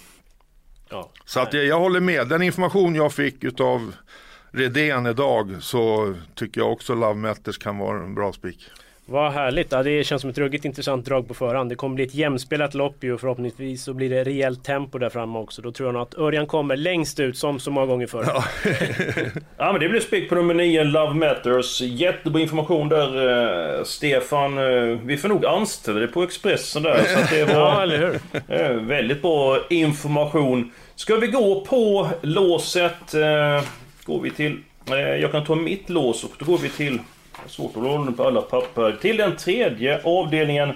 Ja, 0.90 1.12
så 1.24 1.40
att 1.40 1.52
jag, 1.52 1.64
jag 1.64 1.78
håller 1.78 2.00
med. 2.00 2.28
Den 2.28 2.42
information 2.42 2.94
jag 2.94 3.12
fick 3.12 3.44
utav 3.44 3.94
Redén 4.50 5.06
idag 5.06 5.56
så 5.60 6.14
tycker 6.34 6.60
jag 6.60 6.72
också 6.72 6.94
Love 6.94 7.14
Matters 7.14 7.58
kan 7.58 7.78
vara 7.78 8.04
en 8.04 8.14
bra 8.14 8.32
spik. 8.32 8.70
Vad 9.10 9.32
härligt! 9.32 9.72
Ja, 9.72 9.82
det 9.82 10.04
känns 10.04 10.22
som 10.22 10.30
ett 10.30 10.38
ruggigt 10.38 10.64
intressant 10.64 11.06
drag 11.06 11.28
på 11.28 11.34
förhand. 11.34 11.70
Det 11.70 11.74
kommer 11.74 11.94
bli 11.94 12.04
ett 12.04 12.14
jämspelat 12.14 12.74
lopp 12.74 13.04
ju 13.04 13.12
och 13.12 13.20
förhoppningsvis 13.20 13.84
så 13.84 13.94
blir 13.94 14.10
det 14.10 14.24
rejält 14.24 14.64
tempo 14.64 14.98
där 14.98 15.08
framme 15.08 15.38
också. 15.38 15.62
Då 15.62 15.72
tror 15.72 15.88
jag 15.88 15.92
nog 15.92 16.02
att 16.02 16.14
Örjan 16.14 16.46
kommer 16.46 16.76
längst 16.76 17.20
ut 17.20 17.38
som 17.38 17.60
så 17.60 17.70
många 17.70 17.86
gånger 17.86 18.06
förr. 18.06 18.24
Ja. 18.26 18.44
ja 19.56 19.72
men 19.72 19.80
det 19.80 19.88
blir 19.88 20.00
spik 20.00 20.28
på 20.28 20.34
nummer 20.34 20.54
9, 20.54 20.84
Love 20.84 21.14
Matters. 21.14 21.80
Jättebra 21.80 22.40
information 22.40 22.88
där, 22.88 23.78
eh, 23.78 23.84
Stefan. 23.84 24.58
Eh, 24.58 24.98
vi 25.04 25.16
får 25.16 25.28
nog 25.28 25.46
anställa 25.46 25.98
dig 25.98 26.08
på 26.08 26.22
Expressen 26.22 26.82
där. 26.82 27.04
Så 27.04 27.18
att 27.18 27.30
det 27.30 27.44
var 27.44 27.54
ja, 27.54 27.82
eller 27.82 27.98
hur? 27.98 28.20
Eh, 28.48 28.72
väldigt 28.72 29.22
bra 29.22 29.58
information. 29.70 30.72
Ska 30.94 31.16
vi 31.16 31.26
gå 31.26 31.60
på 31.60 32.08
låset? 32.22 33.14
Eh, 33.14 33.64
går 34.04 34.20
vi 34.22 34.30
till... 34.30 34.56
Eh, 34.90 34.98
jag 34.98 35.32
kan 35.32 35.44
ta 35.44 35.54
mitt 35.54 35.88
lås 35.88 36.24
och 36.24 36.32
då 36.38 36.44
går 36.44 36.58
vi 36.58 36.68
till 36.68 36.98
Svårt 37.46 37.70
att 37.70 37.82
hålla 37.82 37.94
ordning 37.94 38.14
på 38.14 38.24
alla 38.24 38.40
papper. 38.40 38.96
Till 39.00 39.16
den 39.16 39.36
tredje 39.36 40.00
avdelningen. 40.04 40.72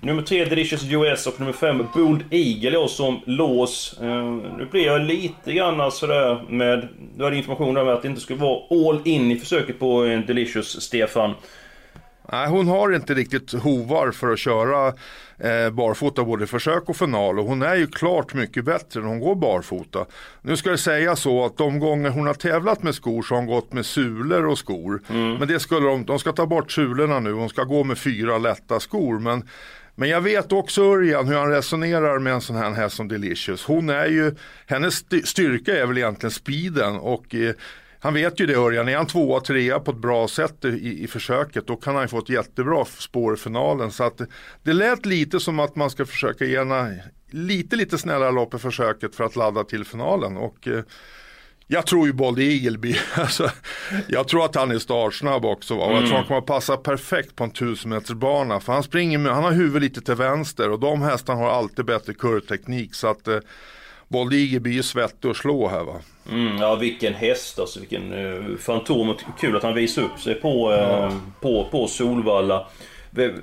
Nummer 0.00 0.22
tre 0.22 0.44
Delicious 0.44 0.84
US 0.84 1.26
och 1.26 1.40
nummer 1.40 1.52
fem 1.52 1.86
Bold 1.94 2.24
Eagle 2.30 2.78
jag 2.78 2.90
som 2.90 3.20
lås. 3.24 3.98
Eh, 4.02 4.24
nu 4.58 4.68
blir 4.70 4.86
jag 4.86 5.00
lite 5.00 5.52
grann 5.52 5.92
sådär 5.92 6.42
med... 6.48 6.88
Du 7.16 7.24
hade 7.24 7.36
information 7.36 7.74
där 7.74 7.86
att 7.86 8.02
det 8.02 8.08
inte 8.08 8.20
skulle 8.20 8.40
vara 8.40 8.60
all 8.70 9.00
in 9.04 9.30
i 9.30 9.36
försöket 9.36 9.78
på 9.78 10.04
eh, 10.04 10.20
Delicious, 10.20 10.82
Stefan. 10.82 11.34
Nej, 12.32 12.48
hon 12.48 12.68
har 12.68 12.94
inte 12.94 13.14
riktigt 13.14 13.52
hovar 13.52 14.10
för 14.10 14.32
att 14.32 14.38
köra 14.38 14.86
eh, 15.38 15.70
barfota 15.70 16.24
både 16.24 16.46
försök 16.46 16.88
och 16.88 16.96
final 16.96 17.38
och 17.38 17.44
hon 17.44 17.62
är 17.62 17.74
ju 17.74 17.86
klart 17.86 18.34
mycket 18.34 18.64
bättre 18.64 19.00
när 19.00 19.08
hon 19.08 19.20
går 19.20 19.34
barfota. 19.34 20.06
Nu 20.42 20.56
ska 20.56 20.70
det 20.70 20.78
säga 20.78 21.16
så 21.16 21.44
att 21.44 21.56
de 21.56 21.78
gånger 21.78 22.10
hon 22.10 22.26
har 22.26 22.34
tävlat 22.34 22.82
med 22.82 22.94
skor 22.94 23.22
så 23.22 23.34
har 23.34 23.42
hon 23.42 23.46
gått 23.46 23.72
med 23.72 23.86
sulor 23.86 24.46
och 24.46 24.58
skor. 24.58 25.02
Mm. 25.10 25.34
Men 25.34 25.48
det 25.48 25.60
skulle 25.60 25.86
de, 25.86 26.04
de 26.04 26.18
ska 26.18 26.32
ta 26.32 26.46
bort 26.46 26.72
sulorna 26.72 27.20
nu, 27.20 27.32
hon 27.32 27.48
ska 27.48 27.64
gå 27.64 27.84
med 27.84 27.98
fyra 27.98 28.38
lätta 28.38 28.80
skor. 28.80 29.18
Men 29.18 29.48
men 29.98 30.08
jag 30.08 30.20
vet 30.20 30.52
också 30.52 30.82
Örjan 30.82 31.28
hur 31.28 31.36
han 31.36 31.50
resonerar 31.50 32.18
med 32.18 32.32
en 32.32 32.40
sån 32.40 32.56
här 32.56 32.70
häst 32.70 32.96
som 32.96 33.08
Delicious. 33.08 33.64
Hon 33.64 33.88
är 33.90 34.06
ju, 34.06 34.34
hennes 34.66 35.04
styrka 35.24 35.78
är 35.78 35.86
väl 35.86 35.98
egentligen 35.98 36.30
speeden 36.30 36.96
och 36.96 37.34
eh, 37.34 37.54
han 38.00 38.14
vet 38.14 38.40
ju 38.40 38.46
det 38.46 38.54
Örjan, 38.54 38.88
är 38.88 38.96
han 38.96 39.06
tvåa, 39.06 39.40
trea 39.40 39.80
på 39.80 39.90
ett 39.90 39.96
bra 39.96 40.28
sätt 40.28 40.64
i, 40.64 41.04
i 41.04 41.06
försöket 41.06 41.66
då 41.66 41.76
kan 41.76 41.96
han 41.96 42.08
få 42.08 42.18
ett 42.18 42.28
jättebra 42.28 42.84
spår 42.84 43.34
i 43.34 43.36
finalen. 43.36 43.90
Så 43.90 44.04
att 44.04 44.20
det 44.62 44.72
lät 44.72 45.06
lite 45.06 45.40
som 45.40 45.60
att 45.60 45.76
man 45.76 45.90
ska 45.90 46.06
försöka 46.06 46.44
gärna 46.44 46.90
lite 47.30 47.76
lite 47.76 47.98
snällare 47.98 48.32
lopp 48.32 48.54
i 48.54 48.58
försöket 48.58 49.14
för 49.14 49.24
att 49.24 49.36
ladda 49.36 49.64
till 49.64 49.84
finalen. 49.84 50.36
Och, 50.36 50.68
eh, 50.68 50.82
jag 51.68 51.86
tror 51.86 52.06
ju 52.06 52.12
Bold 52.12 52.38
Eagleby, 52.38 52.96
alltså, 53.14 53.50
jag 54.08 54.28
tror 54.28 54.44
att 54.44 54.54
han 54.54 54.70
är 54.70 54.78
startsnabb 54.78 55.44
också. 55.44 55.74
Och 55.74 55.92
jag 55.92 55.98
tror 55.98 56.08
han 56.08 56.16
mm. 56.16 56.26
kommer 56.26 56.40
att 56.40 56.46
passa 56.46 56.76
perfekt 56.76 57.36
på 57.36 57.44
en 57.44 57.50
1000 57.50 57.90
meters 57.90 58.16
bana. 58.16 58.60
För 58.60 58.72
han 58.72 58.82
springer 58.82 59.18
med, 59.18 59.32
han 59.32 59.44
har 59.44 59.52
huvudet 59.52 59.82
lite 59.82 60.00
till 60.00 60.14
vänster 60.14 60.70
och 60.70 60.80
de 60.80 61.02
hästarna 61.02 61.40
har 61.40 61.50
alltid 61.50 61.84
bättre 61.84 62.14
kurvteknik. 62.14 62.94
Så 62.94 63.06
att 63.06 63.28
eh, 63.28 63.38
Bold 64.08 64.34
Eagleby 64.34 64.78
är 64.78 64.82
svettig 64.82 65.28
att 65.28 65.36
slå 65.36 65.68
här 65.68 65.84
va. 65.84 66.00
Mm, 66.30 66.56
ja 66.58 66.74
vilken 66.74 67.14
häst 67.14 67.58
alltså, 67.58 67.80
vilken 67.80 68.12
uh, 68.12 68.56
fantom. 68.56 69.14
Kul 69.40 69.56
att 69.56 69.62
han 69.62 69.74
visar 69.74 70.02
upp 70.02 70.20
sig 70.20 70.34
på, 70.34 70.70
uh, 70.70 70.78
ja. 70.78 71.12
på, 71.40 71.68
på 71.70 71.86
Solvalla. 71.86 72.66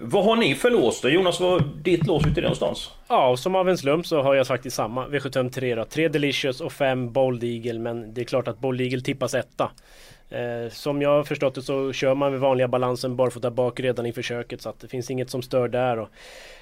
Vad 0.02 0.26
har 0.26 0.36
ni 0.36 0.56
för 0.56 0.72
lås 0.72 1.02
då? 1.02 1.10
Jonas, 1.10 1.40
vad 1.40 1.64
ditt 1.84 2.08
lås 2.08 2.28
ute 2.28 2.42
någonstans? 2.42 2.92
Ja, 3.08 3.38
som 3.38 3.56
av 3.56 3.70
en 3.70 3.78
slump 3.78 4.08
så 4.08 4.22
har 4.22 4.36
jag 4.36 4.48
faktiskt 4.48 4.76
samma. 4.76 5.08
V75 5.08 5.50
3 5.50 5.86
Tre 5.86 6.08
Delicious 6.08 6.62
och 6.62 6.74
fem 6.74 7.14
Bold 7.14 7.44
Eagle. 7.44 7.80
Men 7.80 8.14
det 8.14 8.22
är 8.22 8.26
klart 8.26 8.48
att 8.48 8.60
Bold 8.60 8.82
Eagle 8.82 9.02
tippas 9.02 9.34
etta. 9.34 9.72
Eh, 10.34 10.70
som 10.70 11.02
jag 11.02 11.10
har 11.10 11.24
förstått 11.24 11.56
det 11.56 11.62
så 11.62 11.94
kör 11.94 12.16
man 12.16 12.32
med 12.32 12.40
vanliga 12.40 12.68
balansen 12.68 13.16
barfota 13.16 13.52
bak 13.52 13.80
redan 13.80 14.06
i 14.06 14.14
försöket. 14.14 14.62
Så 14.62 14.70
att 14.70 14.80
det 14.80 14.88
finns 14.88 15.12
inget 15.12 15.30
som 15.30 15.42
stör 15.42 15.68
där. 15.68 16.00
Och, 16.00 16.10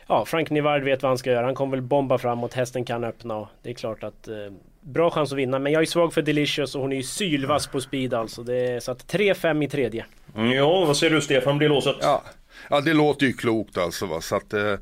ja, 0.07 0.25
Frank 0.25 0.49
Nivard 0.49 0.83
vet 0.83 1.01
vad 1.01 1.09
han 1.09 1.17
ska 1.17 1.31
göra. 1.31 1.45
Han 1.45 1.55
kommer 1.55 1.77
väl 1.77 1.81
bomba 1.81 2.17
framåt. 2.17 2.53
Hästen 2.53 2.85
kan 2.85 3.03
öppna. 3.03 3.35
Och 3.35 3.47
det 3.61 3.69
är 3.69 3.73
klart 3.73 4.03
att 4.03 4.27
eh, 4.27 4.35
bra 4.81 5.11
chans 5.11 5.31
att 5.31 5.37
vinna. 5.37 5.59
Men 5.59 5.71
jag 5.71 5.81
är 5.81 5.85
svag 5.85 6.13
för 6.13 6.21
Delicious 6.21 6.75
och 6.75 6.81
hon 6.81 6.91
är 6.91 6.95
ju 6.95 7.03
sylvass 7.03 7.67
på 7.67 7.81
speed 7.81 8.13
alltså. 8.13 8.43
Det 8.43 8.55
är, 8.55 8.79
så 8.79 8.91
att 8.91 9.13
3-5 9.13 9.63
i 9.63 9.67
tredje. 9.67 10.05
Mm, 10.35 10.51
ja, 10.51 10.85
vad 10.85 10.97
säger 10.97 11.13
du 11.13 11.21
Stefan 11.21 11.53
om 11.53 11.59
det 11.59 11.67
låset? 11.67 11.95
Ja. 12.01 12.23
Ja 12.69 12.81
det 12.81 12.93
låter 12.93 13.25
ju 13.25 13.33
klokt 13.33 13.77
alltså. 13.77 14.05
Va? 14.05 14.21
Så 14.21 14.35
att, 14.35 14.53
eh, 14.53 14.75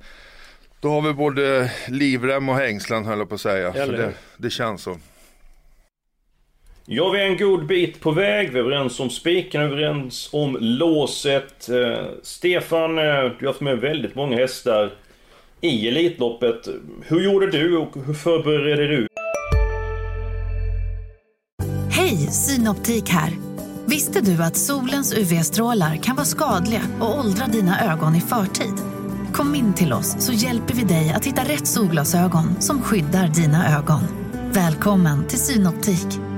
då 0.79 0.89
har 0.89 1.01
vi 1.01 1.13
både 1.13 1.71
livrem 1.87 2.49
och 2.49 2.55
hängslen 2.55 3.05
höll 3.05 3.19
jag 3.19 3.29
på 3.29 3.35
att 3.35 3.41
säga. 3.41 3.71
Det, 3.71 4.13
det 4.37 4.49
känns 4.49 4.83
så. 4.83 4.97
Ja, 6.91 7.09
vi 7.09 7.21
är 7.21 7.25
en 7.25 7.37
god 7.37 7.65
bit 7.65 7.99
på 7.99 8.11
väg. 8.11 8.53
Vi 8.53 8.59
är 8.59 8.63
överens 8.63 8.99
om 8.99 9.09
spiken, 9.09 9.61
överens 9.61 10.29
om 10.31 10.57
låset. 10.59 11.69
Eh, 11.69 12.05
Stefan, 12.23 12.97
eh, 12.97 13.03
du 13.03 13.45
har 13.45 13.47
haft 13.47 13.61
med 13.61 13.77
väldigt 13.77 14.15
många 14.15 14.37
hästar 14.37 14.93
i 15.61 15.87
Elitloppet. 15.87 16.67
Hur 17.07 17.21
gjorde 17.21 17.51
du 17.51 17.77
och 17.77 17.95
hur 18.05 18.13
förberedde 18.13 18.87
du? 18.87 19.07
Hej, 21.91 22.17
Synoptik 22.17 23.09
här. 23.09 23.31
Visste 23.85 24.21
du 24.21 24.43
att 24.43 24.57
solens 24.57 25.17
UV-strålar 25.17 25.95
kan 25.95 26.15
vara 26.15 26.25
skadliga 26.25 26.81
och 27.01 27.19
åldra 27.19 27.45
dina 27.45 27.93
ögon 27.93 28.15
i 28.15 28.21
förtid? 28.21 28.73
Kom 29.33 29.55
in 29.55 29.73
till 29.73 29.93
oss 29.93 30.25
så 30.25 30.33
hjälper 30.33 30.73
vi 30.73 30.83
dig 30.83 31.13
att 31.15 31.25
hitta 31.25 31.41
rätt 31.41 31.67
solglasögon 31.67 32.61
som 32.61 32.81
skyddar 32.81 33.27
dina 33.27 33.77
ögon. 33.77 34.01
Välkommen 34.53 35.27
till 35.27 35.39
Synoptik. 35.39 36.28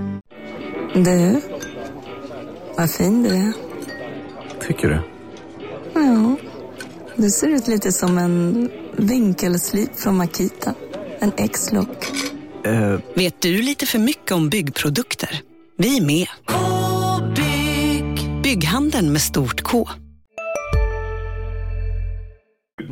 Du, 0.94 1.42
vad 2.78 2.92
fin 2.92 3.24
du 3.24 3.30
är. 3.30 3.54
Tycker 4.68 4.90
du? 4.90 5.02
Ja, 5.94 6.36
du 7.16 7.30
ser 7.30 7.48
ut 7.48 7.68
lite 7.68 7.92
som 7.92 8.18
en 8.18 8.70
vinkelslip 8.98 9.96
från 9.96 10.18
Makita. 10.18 10.74
En 11.20 11.32
X-look. 11.38 12.12
Uh. 12.68 13.00
Vet 13.16 13.42
du 13.42 13.62
lite 13.62 13.86
för 13.86 14.00
mycket 14.00 14.32
om 14.32 14.50
byggprodukter? 14.50 15.42
Vi 15.78 15.98
är 15.98 16.06
med. 16.06 16.28
Bygghandeln 18.44 19.12
med 19.12 19.22
stort 19.22 19.62
K. 19.62 19.88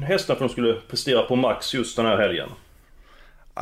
Hästar 0.01 0.35
för 0.35 0.45
de 0.45 0.49
skulle 0.49 0.73
prestera 0.73 1.23
på 1.23 1.35
max 1.35 1.73
just 1.73 1.95
den 1.95 2.05
här 2.05 2.17
helgen 2.17 2.49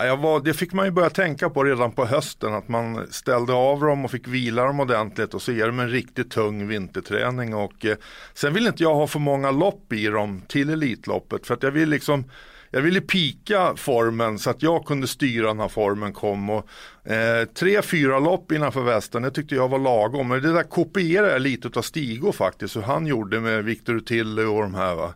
jag 0.05 0.17
var, 0.17 0.39
det 0.39 0.53
fick 0.53 0.73
man 0.73 0.85
ju 0.85 0.91
börja 0.91 1.09
tänka 1.09 1.49
på 1.49 1.63
redan 1.63 1.91
på 1.91 2.05
hösten 2.05 2.53
att 2.53 2.67
man 2.67 3.07
ställde 3.11 3.53
av 3.53 3.79
dem 3.79 4.05
och 4.05 4.11
fick 4.11 4.27
vila 4.27 4.63
dem 4.63 4.79
ordentligt 4.79 5.33
och 5.33 5.41
så 5.41 5.51
ger 5.51 5.67
dem 5.67 5.79
en 5.79 5.89
riktigt 5.89 6.31
tung 6.31 6.67
vinterträning 6.67 7.55
och 7.55 7.85
eh, 7.85 7.97
sen 8.33 8.53
vill 8.53 8.67
inte 8.67 8.83
jag 8.83 8.95
ha 8.95 9.07
för 9.07 9.19
många 9.19 9.51
lopp 9.51 9.93
i 9.93 10.07
dem 10.07 10.41
till 10.47 10.69
Elitloppet 10.69 11.47
för 11.47 11.53
att 11.53 11.63
jag 11.63 11.71
vill 11.71 11.89
liksom 11.89 12.25
jag 12.71 12.81
ville 12.81 13.01
pika 13.01 13.73
formen 13.75 14.39
så 14.39 14.49
att 14.49 14.61
jag 14.61 14.85
kunde 14.85 15.07
styra 15.07 15.53
när 15.53 15.67
formen 15.67 16.13
kom. 16.13 16.49
Och, 16.49 16.69
eh, 17.11 17.45
tre, 17.45 17.81
fyra 17.81 18.19
lopp 18.19 18.51
innanför 18.51 18.81
västen, 18.81 19.21
det 19.21 19.31
tyckte 19.31 19.55
jag 19.55 19.69
var 19.69 19.79
lagom. 19.79 20.27
Men 20.27 20.41
det 20.41 20.53
där 20.53 20.63
kopierade 20.63 21.31
jag 21.31 21.41
lite 21.41 21.79
av 21.79 21.81
Stigo 21.81 22.31
faktiskt, 22.31 22.75
hur 22.75 22.81
han 22.81 23.07
gjorde 23.07 23.39
med 23.39 23.63
Victor 23.63 23.99
Tille 23.99 24.43
och 24.43 24.61
de 24.61 24.75
här. 24.75 24.95
Va? 24.95 25.13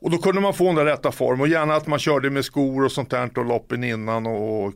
Och 0.00 0.10
då 0.10 0.18
kunde 0.18 0.40
man 0.40 0.54
få 0.54 0.64
den 0.64 0.74
där 0.74 0.84
rätta 0.84 1.12
form 1.12 1.40
och 1.40 1.48
gärna 1.48 1.74
att 1.74 1.86
man 1.86 1.98
körde 1.98 2.30
med 2.30 2.44
skor 2.44 2.84
och 2.84 2.92
sånt 2.92 3.10
där 3.10 3.38
och 3.38 3.44
loppen 3.44 3.84
innan 3.84 4.26
och, 4.26 4.64
och 4.64 4.72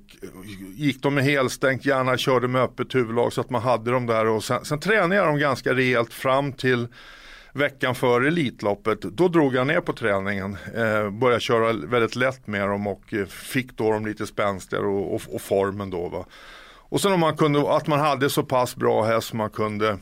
gick 0.74 1.02
de 1.02 1.14
med 1.14 1.24
helstängt, 1.24 1.86
gärna 1.86 2.16
körde 2.16 2.48
med 2.48 2.62
öppet 2.62 2.94
huvudlag 2.94 3.32
så 3.32 3.40
att 3.40 3.50
man 3.50 3.62
hade 3.62 3.90
dem 3.90 4.06
där 4.06 4.26
och 4.26 4.44
sen, 4.44 4.64
sen 4.64 4.80
tränade 4.80 5.14
jag 5.16 5.26
dem 5.26 5.38
ganska 5.38 5.74
rejält 5.74 6.12
fram 6.12 6.52
till 6.52 6.88
veckan 7.54 7.94
före 7.94 8.28
Elitloppet, 8.28 9.00
då 9.00 9.28
drog 9.28 9.54
jag 9.54 9.66
ner 9.66 9.80
på 9.80 9.92
träningen. 9.92 10.56
Eh, 10.74 11.10
började 11.10 11.40
köra 11.40 11.72
väldigt 11.72 12.16
lätt 12.16 12.46
med 12.46 12.68
dem 12.68 12.86
och 12.86 13.14
eh, 13.14 13.26
fick 13.26 13.76
då 13.76 13.90
dem 13.92 14.06
lite 14.06 14.26
spänstigare 14.26 14.86
och, 14.86 15.14
och, 15.14 15.22
och, 15.34 15.40
formen 15.40 15.90
då. 15.90 16.08
Va? 16.08 16.24
Och 16.76 17.00
sen 17.00 17.12
om 17.12 17.20
man 17.20 17.36
kunde, 17.36 17.76
att 17.76 17.86
man 17.86 18.00
hade 18.00 18.30
så 18.30 18.42
pass 18.42 18.76
bra 18.76 19.04
häst 19.04 19.32
man 19.32 19.50
kunde 19.50 19.98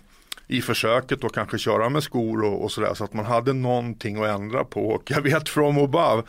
i 0.46 0.62
försöket 0.62 1.20
då 1.20 1.28
kanske 1.28 1.58
köra 1.58 1.88
med 1.88 2.02
skor 2.02 2.44
och, 2.44 2.64
och 2.64 2.72
sådär 2.72 2.94
så 2.94 3.04
att 3.04 3.12
man 3.12 3.24
hade 3.24 3.52
någonting 3.52 4.22
att 4.22 4.28
ändra 4.28 4.64
på. 4.64 4.88
Och 4.88 5.10
jag 5.10 5.20
vet 5.20 5.48
från 5.48 5.78
Obab 5.78 6.26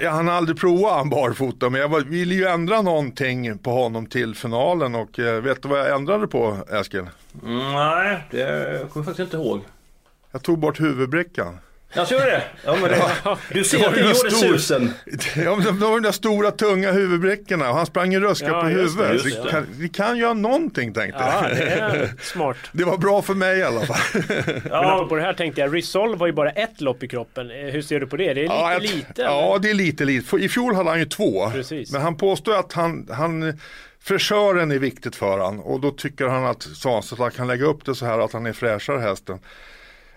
jag 0.00 0.10
hann 0.10 0.28
aldrig 0.28 0.58
prova 0.58 0.90
han 0.90 1.10
barfota 1.10 1.70
men 1.70 1.80
jag 1.80 2.04
ville 2.04 2.34
ju 2.34 2.46
ändra 2.46 2.82
någonting 2.82 3.58
på 3.58 3.70
honom 3.70 4.06
till 4.06 4.34
finalen 4.34 4.94
och 4.94 5.18
eh, 5.18 5.42
vet 5.42 5.62
du 5.62 5.68
vad 5.68 5.80
jag 5.80 5.96
ändrade 5.96 6.26
på 6.26 6.56
Eskil? 6.70 7.06
Mm, 7.42 7.72
nej, 7.72 8.24
det 8.30 8.78
kommer 8.78 8.88
jag 8.94 9.04
faktiskt 9.04 9.18
inte 9.18 9.36
ihåg. 9.36 9.60
Jag 10.32 10.42
tog 10.42 10.58
bort 10.58 10.80
huvudbrickan. 10.80 11.58
Jag 11.94 12.08
tror 12.08 12.18
det? 12.20 12.42
Ja, 12.64 12.76
men 12.80 12.90
det, 12.90 13.38
du 13.52 13.64
ser 13.64 13.88
att 13.88 13.94
det 13.94 14.00
gjorde 14.00 14.30
susen. 14.30 14.94
Ja, 15.36 15.56
men 15.56 15.64
de, 15.64 15.80
de 15.80 16.02
där 16.02 16.12
stora 16.12 16.50
tunga 16.50 16.92
huvudbrickorna 16.92 17.70
och 17.70 17.76
han 17.76 17.86
sprang 17.86 18.14
i 18.14 18.20
ruska 18.20 18.46
ja, 18.46 18.60
på 18.60 18.66
huvudet. 18.66 19.24
Vi, 19.24 19.32
kan, 19.50 19.66
vi 19.70 19.88
kan 19.88 20.18
göra 20.18 20.34
någonting 20.34 20.94
tänkte 20.94 21.20
jag. 21.20 21.28
Ja, 21.28 21.48
det 21.48 21.62
är 21.62 22.12
smart. 22.22 22.56
Det 22.72 22.84
var 22.84 22.98
bra 22.98 23.22
för 23.22 23.34
mig 23.34 23.58
i 23.58 23.62
alla 23.62 23.86
fall. 23.86 24.22
ja. 24.70 24.96
Men 24.98 25.08
på 25.08 25.16
det 25.16 25.22
här 25.22 25.34
tänkte 25.34 25.60
jag, 25.60 25.76
Resolve 25.76 26.16
var 26.16 26.26
ju 26.26 26.32
bara 26.32 26.50
ett 26.50 26.80
lopp 26.80 27.02
i 27.02 27.08
kroppen. 27.08 27.50
Eh, 27.50 27.56
hur 27.56 27.82
ser 27.82 28.00
du 28.00 28.06
på 28.06 28.16
det? 28.16 28.34
Det 28.34 28.40
är 28.40 28.44
lite 28.44 28.54
ja, 28.54 28.78
lite? 28.78 29.22
Ja, 29.22 29.58
det 29.62 29.70
är 29.70 29.74
lite 29.74 30.04
lite. 30.04 30.36
I 30.36 30.48
fjol 30.48 30.74
hade 30.74 30.90
han 30.90 30.98
ju 30.98 31.04
två. 31.04 31.50
Precis. 31.50 31.92
Men 31.92 32.02
han 32.02 32.16
påstår 32.16 32.58
att 32.58 32.72
han, 32.72 33.08
han 33.12 33.58
Fräschören 34.04 34.70
är 34.70 34.78
viktigt 34.78 35.16
för 35.16 35.38
han 35.38 35.60
och 35.60 35.80
då 35.80 35.90
tycker 35.90 36.26
han 36.26 36.46
att 36.46 36.62
Svanstedt 36.62 37.36
kan 37.36 37.46
lägga 37.46 37.64
upp 37.64 37.84
det 37.84 37.94
så 37.94 38.06
här 38.06 38.18
att 38.18 38.32
han 38.32 38.46
är 38.46 38.52
fräschare 38.52 39.00
hästen. 39.00 39.38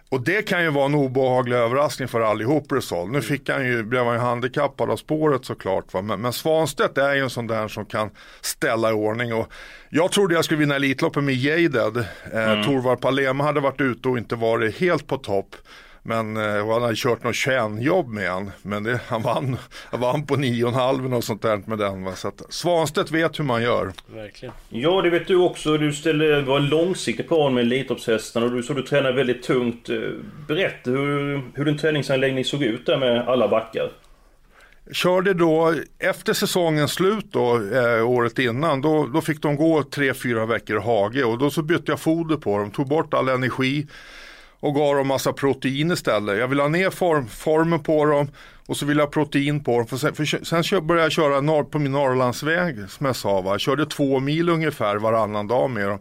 Och 0.09 0.21
det 0.21 0.41
kan 0.41 0.63
ju 0.63 0.69
vara 0.69 0.85
en 0.85 0.95
obehaglig 0.95 1.55
överraskning 1.55 2.07
för 2.07 2.21
allihop 2.21 2.71
Resolve. 2.71 3.13
Nu 3.13 3.21
fick 3.21 3.49
han 3.49 3.65
ju, 3.65 3.83
blev 3.83 4.05
han 4.05 4.13
ju 4.13 4.19
handikappad 4.19 4.89
av 4.89 4.97
spåret 4.97 5.45
såklart. 5.45 5.93
Va? 5.93 6.01
Men, 6.01 6.21
men 6.21 6.33
Svanstedt 6.33 6.97
är 6.97 7.15
ju 7.15 7.21
en 7.21 7.29
sån 7.29 7.47
där 7.47 7.67
som 7.67 7.85
kan 7.85 8.09
ställa 8.41 8.89
i 8.89 8.93
ordning. 8.93 9.33
Och 9.33 9.47
jag 9.89 10.11
trodde 10.11 10.35
jag 10.35 10.45
skulle 10.45 10.59
vinna 10.59 10.75
Elitloppet 10.75 11.23
med 11.23 11.35
Jaded. 11.35 11.97
Eh, 11.97 12.51
mm. 12.51 12.63
Torvald 12.63 13.01
Palema 13.01 13.43
hade 13.43 13.59
varit 13.59 13.81
ute 13.81 14.09
och 14.09 14.17
inte 14.17 14.35
varit 14.35 14.77
helt 14.77 15.07
på 15.07 15.17
topp. 15.17 15.55
Men 16.07 16.37
eh, 16.37 16.67
han 16.67 16.81
hade 16.81 16.95
kört 16.95 17.23
något 17.23 17.35
tjänjobb 17.35 18.07
med 18.07 18.29
han. 18.29 18.51
Men 18.61 18.83
det, 18.83 18.99
han, 19.07 19.21
vann, 19.21 19.57
han 19.91 19.99
vann 19.99 20.25
på 20.25 20.35
9,5 20.35 21.15
och 21.15 21.23
sånt 21.23 21.41
där 21.41 21.61
med 21.65 21.77
den. 21.77 22.03
Va? 22.03 22.15
Så 22.15 22.27
att 22.27 22.41
Svanstedt 22.49 23.11
vet 23.11 23.39
hur 23.39 23.43
man 23.43 23.63
gör. 23.63 23.91
Verkligen. 24.07 24.53
Ja, 24.69 25.01
det 25.01 25.09
vet 25.09 25.27
du 25.27 25.35
också. 25.35 25.77
Du 25.77 25.93
ställer, 25.93 26.41
var 26.41 26.57
en 26.57 26.69
långsiktig 26.69 27.27
plan 27.27 27.53
med 27.53 27.61
Elitloppshästarna 27.61 28.45
och 28.45 28.51
du 28.51 28.63
sa 28.63 28.73
du 28.73 28.81
tränar 28.81 29.13
väldigt 29.13 29.43
tungt. 29.43 29.89
Eh, 29.89 29.97
berätta 30.47 30.89
hur, 30.89 31.41
hur 31.53 31.65
din 31.65 31.77
träningsanläggning 31.77 32.45
såg 32.45 32.63
ut 32.63 32.85
där 32.85 32.97
med 32.97 33.27
alla 33.27 33.47
backar. 33.47 33.91
Körde 34.91 35.33
då 35.33 35.73
efter 35.99 36.33
säsongens 36.33 36.91
slut 36.91 37.25
då, 37.31 37.55
eh, 37.55 38.09
året 38.09 38.39
innan, 38.39 38.81
då, 38.81 39.07
då 39.07 39.21
fick 39.21 39.41
de 39.41 39.55
gå 39.55 39.83
tre, 39.83 40.13
fyra 40.13 40.45
veckor 40.45 40.77
i 40.77 40.81
hage 40.81 41.23
och 41.23 41.37
då 41.37 41.49
så 41.49 41.61
bytte 41.61 41.91
jag 41.91 41.99
foder 41.99 42.37
på 42.37 42.57
dem, 42.57 42.71
tog 42.71 42.87
bort 42.87 43.13
all 43.13 43.29
energi 43.29 43.87
och 44.65 44.75
gav 44.75 44.95
dem 44.95 45.07
massa 45.07 45.33
protein 45.33 45.91
istället. 45.91 46.37
Jag 46.37 46.47
vill 46.47 46.59
ha 46.59 46.67
ner 46.67 46.89
form, 46.89 47.27
formen 47.27 47.83
på 47.83 48.05
dem 48.05 48.31
och 48.65 48.77
så 48.77 48.85
vill 48.85 48.97
jag 48.97 49.05
ha 49.05 49.11
protein 49.11 49.63
på 49.63 49.77
dem. 49.77 49.87
För 49.87 49.97
sen, 49.97 50.13
för 50.15 50.25
sen 50.61 50.87
började 50.87 51.05
jag 51.05 51.11
köra 51.11 51.41
norr, 51.41 51.63
på 51.63 51.79
min 51.79 51.91
Norrlandsväg 51.91 52.89
som 52.89 53.05
jag 53.05 53.15
sa. 53.15 53.41
Va? 53.41 53.51
Jag 53.51 53.61
körde 53.61 53.85
två 53.85 54.19
mil 54.19 54.49
ungefär 54.49 54.95
varannan 54.95 55.47
dag 55.47 55.69
med 55.69 55.87
dem 55.87 55.99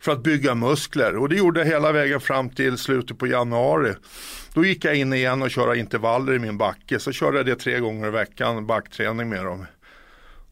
för 0.00 0.12
att 0.12 0.22
bygga 0.22 0.54
muskler 0.54 1.16
och 1.16 1.28
det 1.28 1.36
gjorde 1.36 1.60
jag 1.60 1.66
hela 1.66 1.92
vägen 1.92 2.20
fram 2.20 2.50
till 2.50 2.78
slutet 2.78 3.18
på 3.18 3.26
januari. 3.26 3.94
Då 4.54 4.64
gick 4.64 4.84
jag 4.84 4.96
in 4.96 5.12
igen 5.12 5.42
och 5.42 5.50
körde 5.50 5.78
intervaller 5.78 6.32
i 6.32 6.38
min 6.38 6.58
backe. 6.58 6.98
Så 6.98 7.12
körde 7.12 7.36
jag 7.36 7.46
det 7.46 7.56
tre 7.56 7.78
gånger 7.80 8.08
i 8.08 8.10
veckan, 8.10 8.66
backträning 8.66 9.28
med 9.28 9.44
dem. 9.44 9.66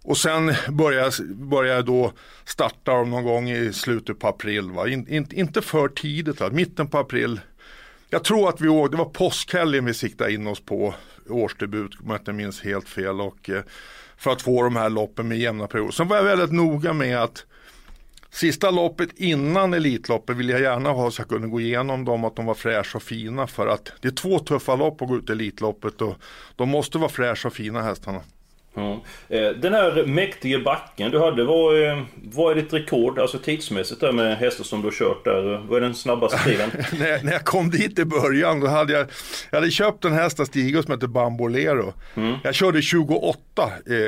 Och 0.04 0.16
sen 0.16 0.54
började 0.68 1.12
jag, 1.50 1.66
jag 1.66 1.84
då 1.84 2.12
starta 2.44 2.92
dem 2.92 3.10
någon 3.10 3.24
gång 3.24 3.50
i 3.50 3.72
slutet 3.72 4.18
på 4.18 4.28
april. 4.28 4.70
Va? 4.70 4.88
In, 4.88 5.08
in, 5.08 5.26
inte 5.30 5.62
för 5.62 5.88
tidigt, 5.88 6.40
va? 6.40 6.50
mitten 6.52 6.88
på 6.88 6.98
april. 6.98 7.40
Jag 8.12 8.24
tror 8.24 8.48
att 8.48 8.60
vi 8.60 8.68
åkte, 8.68 8.96
det 8.96 9.02
var 9.02 9.10
påskhelgen 9.10 9.84
vi 9.84 9.94
siktade 9.94 10.32
in 10.32 10.46
oss 10.46 10.60
på 10.60 10.94
årsdebut 11.28 11.90
om 12.00 12.10
jag 12.10 12.20
inte 12.20 12.32
minns 12.32 12.60
helt 12.60 12.88
fel. 12.88 13.20
Och, 13.20 13.50
eh, 13.50 13.62
för 14.16 14.30
att 14.30 14.42
få 14.42 14.62
de 14.62 14.76
här 14.76 14.90
loppen 14.90 15.28
med 15.28 15.38
jämna 15.38 15.66
perioder. 15.66 15.92
Sen 15.92 16.08
var 16.08 16.16
jag 16.16 16.24
väldigt 16.24 16.52
noga 16.52 16.92
med 16.92 17.22
att 17.22 17.44
Sista 18.30 18.70
loppet 18.70 19.08
innan 19.16 19.74
Elitloppet 19.74 20.36
vill 20.36 20.48
jag 20.48 20.60
gärna 20.60 20.90
ha 20.90 21.10
så 21.10 21.20
jag 21.20 21.28
kunde 21.28 21.48
gå 21.48 21.60
igenom 21.60 22.04
dem 22.04 22.24
att 22.24 22.36
de 22.36 22.46
var 22.46 22.54
fräscha 22.54 22.98
och 22.98 23.02
fina 23.02 23.46
för 23.46 23.66
att 23.66 23.92
det 24.00 24.08
är 24.08 24.12
två 24.12 24.38
tuffa 24.38 24.76
lopp 24.76 25.02
att 25.02 25.08
gå 25.08 25.16
ut 25.16 25.28
i 25.28 25.32
Elitloppet 25.32 26.02
och 26.02 26.14
de 26.56 26.68
måste 26.68 26.98
vara 26.98 27.08
fräscha 27.08 27.48
och 27.48 27.54
fina 27.54 27.82
hästarna. 27.82 28.20
Eh, 28.74 29.50
den 29.50 29.74
här 29.74 30.06
mäktiga 30.06 30.58
backen 30.58 31.10
du 31.10 31.18
hade, 31.18 31.44
vad, 31.44 31.88
eh, 31.88 32.02
vad 32.14 32.52
är 32.52 32.62
ditt 32.62 32.72
rekord, 32.72 33.18
alltså 33.18 33.38
tidsmässigt 33.38 34.00
där 34.00 34.12
med 34.12 34.36
hästar 34.36 34.64
som 34.64 34.80
du 34.80 34.86
har 34.86 34.92
kört 34.92 35.24
där? 35.24 35.66
Vad 35.68 35.76
är 35.76 35.80
den 35.80 35.94
snabbaste 35.94 36.38
tiden? 36.38 36.70
när, 36.98 37.24
när 37.24 37.32
jag 37.32 37.44
kom 37.44 37.70
dit 37.70 37.98
i 37.98 38.04
början 38.04 38.60
då 38.60 38.66
hade 38.66 38.92
jag, 38.92 39.06
jag 39.50 39.58
hade 39.58 39.70
köpt 39.70 40.04
en 40.04 40.12
häst 40.12 40.40
av 40.40 40.44
Stig 40.44 40.84
som 40.84 40.92
heter 40.92 41.06
Bambolero. 41.06 41.94
Mm. 42.14 42.36
Jag 42.44 42.54
körde 42.54 42.82
28 42.82 43.38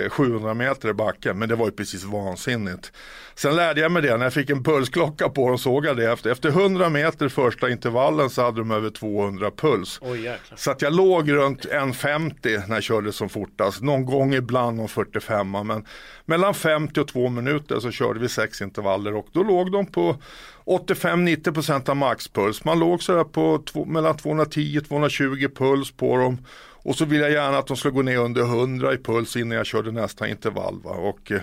eh, 0.04 0.10
700 0.10 0.54
meter 0.54 0.88
i 0.88 0.92
backen 0.92 1.38
men 1.38 1.48
det 1.48 1.54
var 1.54 1.66
ju 1.66 1.72
precis 1.72 2.04
vansinnigt. 2.04 2.92
Sen 3.36 3.56
lärde 3.56 3.80
jag 3.80 3.92
mig 3.92 4.02
det, 4.02 4.16
när 4.16 4.24
jag 4.24 4.32
fick 4.32 4.50
en 4.50 4.64
pulsklocka 4.64 5.28
på 5.28 5.48
dem 5.48 5.58
såg 5.58 5.86
jag 5.86 5.96
det 5.96 6.12
efter. 6.12 6.30
Efter 6.30 6.48
100 6.48 6.88
meter 6.88 7.28
första 7.28 7.70
intervallen 7.70 8.30
så 8.30 8.42
hade 8.42 8.58
de 8.58 8.70
över 8.70 8.90
200 8.90 9.50
puls. 9.50 9.98
Oh, 10.02 10.16
så 10.56 10.70
att 10.70 10.82
jag 10.82 10.92
låg 10.92 11.32
runt 11.32 11.64
1,50 11.64 12.68
när 12.68 12.76
jag 12.76 12.82
körde 12.82 13.12
som 13.12 13.28
fortast. 13.28 13.82
Någon 13.82 14.06
gång 14.06 14.34
ibland 14.34 14.53
om 14.60 14.88
45 14.88 15.50
men 15.50 15.86
mellan 16.24 16.54
50 16.54 17.00
och 17.00 17.08
2 17.08 17.28
minuter 17.28 17.80
så 17.80 17.90
körde 17.90 18.20
vi 18.20 18.28
sex 18.28 18.62
intervaller 18.62 19.14
och 19.14 19.26
då 19.32 19.42
låg 19.42 19.72
de 19.72 19.86
på 19.86 20.16
85-90% 20.64 21.90
av 21.90 21.96
maxpuls. 21.96 22.64
Man 22.64 22.78
låg 22.78 23.02
sådär 23.02 23.24
på 23.24 23.62
två, 23.66 23.84
mellan 23.84 24.14
210-220 24.14 25.54
puls 25.54 25.92
på 25.92 26.16
dem. 26.16 26.38
Och 26.84 26.96
så 26.96 27.04
ville 27.04 27.22
jag 27.24 27.32
gärna 27.32 27.58
att 27.58 27.66
de 27.66 27.76
skulle 27.76 27.94
gå 27.94 28.02
ner 28.02 28.18
under 28.18 28.42
100 28.42 28.94
i 28.94 28.98
puls 28.98 29.36
innan 29.36 29.56
jag 29.56 29.66
körde 29.66 29.92
nästa 29.92 30.28
intervall. 30.28 30.80
Va? 30.84 30.90
Och, 30.90 31.32
eh, 31.32 31.40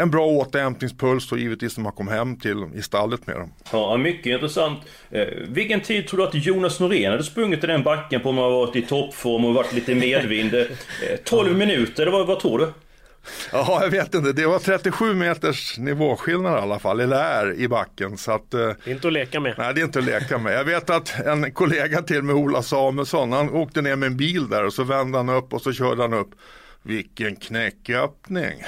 en 0.00 0.10
bra 0.10 0.26
återhämtningspuls 0.26 1.28
då 1.28 1.38
givetvis 1.38 1.76
när 1.76 1.84
man 1.84 1.92
kom 1.92 2.08
hem 2.08 2.36
till 2.36 2.64
i 2.74 2.82
stallet 2.82 3.26
med 3.26 3.36
dem. 3.36 3.52
Ja, 3.72 3.96
mycket 3.96 4.26
intressant. 4.26 4.78
Eh, 5.10 5.26
vilken 5.48 5.80
tid 5.80 6.08
tror 6.08 6.18
du 6.18 6.24
att 6.24 6.34
Jonas 6.34 6.80
Norén 6.80 7.10
hade 7.10 7.24
sprungit 7.24 7.64
i 7.64 7.66
den 7.66 7.82
backen 7.82 8.20
på 8.20 8.28
om 8.28 8.38
han 8.38 8.52
varit 8.52 8.76
i 8.76 8.82
toppform 8.82 9.44
och 9.44 9.54
varit 9.54 9.72
lite 9.72 9.94
medvind? 9.94 10.54
Eh, 10.54 10.66
12 11.24 11.56
minuter, 11.56 12.06
vad, 12.06 12.26
vad 12.26 12.40
tror 12.40 12.58
du? 12.58 12.72
Ja, 13.52 13.78
jag 13.82 13.90
vet 13.90 14.14
inte. 14.14 14.32
Det 14.32 14.46
var 14.46 14.58
37 14.58 15.14
meters 15.14 15.78
nivåskillnad 15.78 16.58
i 16.58 16.62
alla 16.62 16.78
fall, 16.78 17.00
eller 17.00 17.16
är 17.16 17.54
i 17.54 17.68
backen. 17.68 18.18
Så 18.18 18.32
att, 18.32 18.54
eh, 18.54 18.60
det 18.60 18.90
är 18.90 18.94
inte 18.94 19.06
att 19.06 19.12
leka 19.12 19.40
med. 19.40 19.54
Nej, 19.58 19.74
det 19.74 19.80
är 19.80 19.84
inte 19.84 19.98
att 19.98 20.04
leka 20.04 20.38
med. 20.38 20.52
Jag 20.54 20.64
vet 20.64 20.90
att 20.90 21.20
en 21.26 21.52
kollega 21.52 22.02
till 22.02 22.22
med 22.22 22.34
Ola 22.34 22.62
Samuelsson, 22.62 23.32
han 23.32 23.50
åkte 23.50 23.82
ner 23.82 23.96
med 23.96 24.06
en 24.06 24.16
bil 24.16 24.48
där 24.48 24.64
och 24.64 24.72
så 24.72 24.84
vände 24.84 25.18
han 25.18 25.28
upp 25.28 25.52
och 25.52 25.62
så 25.62 25.72
körde 25.72 26.02
han 26.02 26.14
upp 26.14 26.30
vilken 26.82 27.36
knäcköppning! 27.36 28.52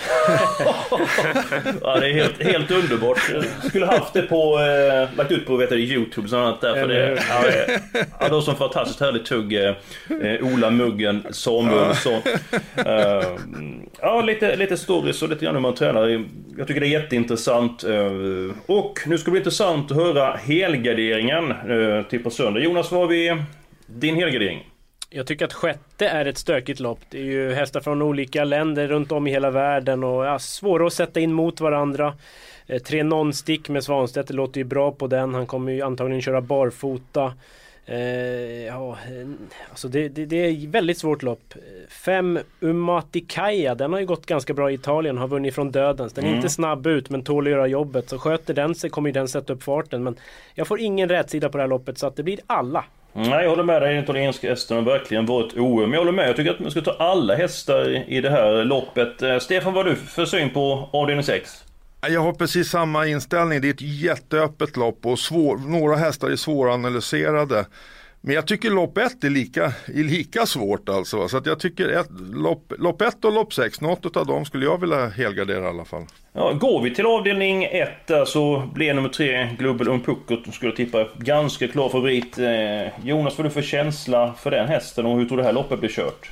ja, 1.81 2.01
det 2.01 2.09
är 2.09 2.13
helt, 2.13 2.43
helt 2.43 2.71
underbart. 2.71 3.19
Jag 3.35 3.45
skulle 3.69 3.87
haft 3.87 4.13
det 4.13 4.23
på, 4.23 4.59
eh, 4.59 5.17
lagt 5.17 5.33
ut 5.33 5.47
på 5.47 5.57
vet 5.57 5.71
du, 5.71 5.79
Youtube 5.81 6.29
och 6.37 6.43
annat 6.43 6.61
där. 6.61 6.75
För 6.75 6.89
det, 6.89 7.23
ja, 7.29 7.45
ja, 8.21 8.29
det 8.29 8.33
var 8.33 8.41
som 8.41 8.57
fantastiskt 8.57 9.01
härligt 9.01 9.27
tugg. 9.27 9.55
Eh, 9.55 9.75
Ola 10.41 10.71
Muggen 10.71 11.27
Samuelsson. 11.31 12.23
Uh, 12.79 13.39
ja, 14.01 14.23
lite, 14.23 14.57
lite 14.57 14.77
stories 14.77 15.23
och 15.23 15.29
lite 15.29 15.45
grann 15.45 15.55
hur 15.55 15.63
man 15.63 15.75
tränar. 15.75 16.25
Jag 16.59 16.67
tycker 16.69 16.81
det 16.81 16.87
är 16.87 17.01
jätteintressant. 17.01 17.85
Uh, 17.85 18.53
och 18.67 19.01
nu 19.07 19.19
ska 19.19 19.25
det 19.25 19.31
bli 19.31 19.41
intressant 19.41 19.91
att 19.91 19.97
höra 19.97 20.37
helgarderingen 20.37 21.53
uh, 21.71 22.03
till 22.03 22.23
på 22.23 22.31
söndag. 22.31 22.61
Jonas, 22.61 22.93
vad 22.93 23.01
har 23.01 23.09
vi 23.09 23.43
din 23.87 24.17
helgardering? 24.17 24.72
Jag 25.15 25.27
tycker 25.27 25.45
att 25.45 25.53
sjätte 25.53 26.09
är 26.09 26.25
ett 26.25 26.39
stökigt 26.39 26.81
lopp. 26.81 26.99
Det 27.11 27.19
är 27.19 27.25
ju 27.25 27.53
hästar 27.53 27.81
från 27.81 28.03
olika 28.03 28.45
länder 28.45 28.89
runt 28.89 29.13
om 29.13 29.27
i 29.27 29.31
hela 29.31 29.51
världen 29.51 30.05
och 30.05 30.25
ja, 30.25 30.39
svåra 30.39 30.87
att 30.87 30.93
sätta 30.93 31.21
in 31.21 31.33
mot 31.33 31.61
varandra. 31.61 32.15
Eh, 32.67 32.83
tre 32.83 33.03
non-stick 33.03 33.69
med 33.69 33.85
Svanstedt, 33.85 34.29
det 34.29 34.35
låter 34.35 34.59
ju 34.59 34.65
bra 34.65 34.93
på 34.93 35.07
den. 35.07 35.35
Han 35.35 35.47
kommer 35.47 35.73
ju 35.73 35.83
antagligen 35.83 36.23
köra 36.23 36.41
barfota. 36.41 37.33
Eh, 37.87 37.99
ja, 38.65 38.99
alltså 39.71 39.89
det, 39.89 40.09
det, 40.09 40.27
det 40.27 40.37
är 40.37 40.69
väldigt 40.69 40.99
svårt 40.99 41.23
lopp. 41.23 41.55
Fem 41.89 42.39
Umatikaja, 42.61 43.75
den 43.75 43.93
har 43.93 44.01
ju 44.01 44.07
gått 44.07 44.27
ganska 44.27 44.55
bra 44.55 44.71
i 44.71 44.75
Italien, 44.75 45.19
har 45.19 45.29
vunnit 45.29 45.55
från 45.55 45.71
dödens. 45.71 46.13
Den 46.13 46.25
är 46.25 46.29
mm. 46.29 46.37
inte 46.37 46.51
snabb 46.51 46.87
ut 46.87 47.11
men 47.11 47.25
tål 47.25 47.47
att 47.47 47.51
göra 47.51 47.67
jobbet. 47.67 48.09
Så 48.09 48.19
sköter 48.19 48.55
den 48.55 48.75
sig 48.75 48.91
kommer 48.91 49.13
den 49.13 49.29
sätta 49.29 49.53
upp 49.53 49.63
farten. 49.63 50.03
Men 50.03 50.17
jag 50.55 50.67
får 50.67 50.81
ingen 50.81 51.09
rätsida 51.09 51.49
på 51.49 51.59
det 51.59 51.63
här 51.63 51.69
loppet 51.69 51.99
så 51.99 52.07
att 52.07 52.17
det 52.17 52.23
blir 52.23 52.41
alla. 52.47 52.85
Mm, 53.15 53.31
nej, 53.31 53.43
jag 53.43 53.51
håller 53.51 53.63
med 53.63 53.83
dig. 53.83 53.95
Den 53.95 54.05
italienska 54.05 54.51
hästen 54.51 54.77
har 54.77 54.85
verkligen 54.85 55.27
varit 55.27 55.57
OM. 55.57 55.93
Jag 55.93 56.01
håller 56.01 56.13
med. 56.13 56.29
Jag 56.29 56.37
tycker 56.37 56.51
att 56.51 56.61
man 56.61 56.71
ska 56.71 56.81
ta 56.81 56.93
alla 56.93 57.35
hästar 57.35 58.05
i 58.09 58.21
det 58.21 58.31
här 58.31 58.65
loppet. 58.65 59.23
Eh, 59.23 59.39
Stefan, 59.39 59.75
vad 59.75 59.85
har 59.85 59.91
du 59.91 59.97
för 59.97 60.25
syn 60.27 60.51
på 60.51 60.89
avdelning 60.93 61.25
6? 61.25 61.65
Jag 62.09 62.21
har 62.21 62.33
precis 62.33 62.69
samma 62.71 63.07
inställning. 63.07 63.61
Det 63.61 63.69
är 63.69 63.75
ett 63.75 63.81
jätteöppet 63.81 64.77
lopp 64.77 65.07
och 65.07 65.19
svår, 65.19 65.57
några 65.57 65.97
hästar 65.97 66.31
är 66.31 66.37
svåranalyserade. 66.37 67.67
Men 68.25 68.35
jag 68.35 68.47
tycker 68.47 68.71
lopp 68.71 68.99
1 68.99 69.25
är 69.25 69.31
lika, 69.31 69.65
är 69.87 70.05
lika 70.05 70.47
svårt 70.47 70.89
alltså. 70.89 71.29
Så 71.29 71.37
att 71.37 71.47
jag 71.47 71.61
tycker 71.61 71.89
ett, 71.89 72.11
lopp, 72.33 72.73
lopp 72.79 73.03
1 73.03 73.25
och 73.25 73.33
lopp 73.33 73.55
6, 73.55 73.81
något 73.81 74.17
av 74.17 74.27
dem 74.27 74.45
skulle 74.45 74.65
jag 74.65 74.81
vilja 74.81 75.09
helgardera 75.09 75.65
i 75.65 75.69
alla 75.69 75.85
fall. 75.85 76.07
Ja, 76.33 76.53
går 76.53 76.83
vi 76.83 76.95
till 76.95 77.07
avdelning 77.07 77.65
1 77.65 77.89
där 78.07 78.25
så 78.25 78.63
blir 78.75 78.95
nummer 78.95 79.09
3 79.09 79.49
Global 79.59 79.89
Unpuckert, 79.89 80.55
skulle 80.55 80.77
tippa, 80.77 81.09
ganska 81.19 81.69
klar 81.69 81.89
favorit. 81.89 82.39
Eh, 82.39 83.07
Jonas, 83.09 83.39
vad 83.39 83.47
du 83.47 83.51
för 83.51 83.63
känsla 83.63 84.35
för 84.39 84.51
den 84.51 84.69
hästen 84.69 85.07
och 85.07 85.19
hur 85.19 85.27
tror 85.27 85.37
du 85.37 85.43
det 85.43 85.47
här 85.47 85.55
loppet 85.55 85.81
blir 85.81 85.91
kört? 85.91 86.31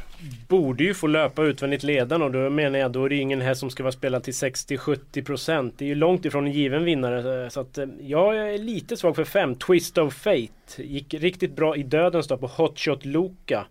Borde 0.48 0.84
ju 0.84 0.94
få 0.94 1.06
löpa 1.06 1.42
utvändigt 1.42 1.82
ledande 1.82 2.26
och 2.26 2.32
då 2.32 2.50
menar 2.50 2.78
jag 2.78 2.92
då 2.92 3.04
är 3.04 3.08
det 3.08 3.16
ingen 3.16 3.40
häst 3.40 3.60
som 3.60 3.70
ska 3.70 3.82
vara 3.82 3.92
spelad 3.92 4.22
till 4.22 4.34
60-70% 4.34 5.72
Det 5.76 5.84
är 5.84 5.88
ju 5.88 5.94
långt 5.94 6.24
ifrån 6.24 6.46
en 6.46 6.52
given 6.52 6.84
vinnare 6.84 7.44
eh, 7.44 7.48
så 7.48 7.60
att 7.60 7.78
eh, 7.78 7.86
jag 8.00 8.36
är 8.36 8.58
lite 8.58 8.96
svag 8.96 9.16
för 9.16 9.24
5 9.24 9.54
Twist 9.54 9.98
of 9.98 10.14
Fate 10.14 10.82
Gick 10.82 11.14
riktigt 11.14 11.56
bra 11.56 11.76
i 11.76 11.82
dödens 11.82 12.28
då 12.28 12.36
på 12.36 12.46
Hotshot 12.46 13.04
Loka 13.04 13.66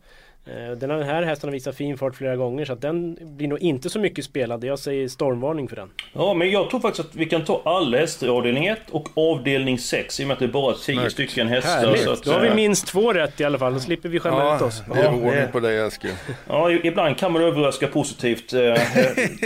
den 0.78 0.91
här 0.91 1.23
hästen 1.23 1.47
har 1.47 1.52
visat 1.52 1.75
fin 1.75 1.97
fart 1.97 2.15
flera 2.15 2.36
gånger 2.36 2.65
så 2.65 2.73
att 2.73 2.82
den 2.82 3.17
blir 3.21 3.47
nog 3.47 3.60
inte 3.60 3.89
så 3.89 3.99
mycket 3.99 4.25
spelad. 4.25 4.63
Jag 4.63 4.80
säger 4.80 5.08
stormvarning 5.08 5.67
för 5.67 5.75
den. 5.75 5.89
Ja, 6.13 6.34
men 6.34 6.52
jag 6.52 6.69
tror 6.69 6.80
faktiskt 6.80 7.10
att 7.10 7.15
vi 7.15 7.25
kan 7.25 7.45
ta 7.45 7.62
alla 7.65 7.97
hästar 7.97 8.28
i 8.28 8.30
avdelning 8.30 8.65
1 8.65 8.80
och 8.91 9.10
avdelning 9.13 9.80
6 9.80 10.19
i 10.19 10.23
och 10.23 10.28
med 10.28 10.34
att 10.34 10.39
det 10.39 10.45
är 10.45 10.49
bara 10.49 10.73
10 10.73 11.10
stycken 11.10 11.47
hästar. 11.47 11.71
Härligt. 11.71 12.04
Så 12.04 12.12
att, 12.12 12.23
Då 12.23 12.32
har 12.32 12.39
vi 12.39 12.47
eh, 12.47 12.56
minst 12.56 12.88
två 12.88 13.13
rätt 13.13 13.41
i 13.41 13.43
alla 13.43 13.58
fall, 13.58 13.73
då 13.73 13.80
slipper 13.80 14.10
vi 14.10 14.19
skämma 14.19 14.38
ja, 14.38 14.56
ut 14.56 14.62
oss. 14.62 14.84
Det 14.93 14.99
är 14.99 15.13
ordning 15.13 15.52
på 15.52 15.60
dig 15.60 15.78
Eskil. 15.78 16.12
Ja, 16.47 16.71
ibland 16.71 17.17
kan 17.17 17.34
man 17.34 17.41
överraska 17.41 17.88
positivt. 17.88 18.54
Eh, 18.54 18.75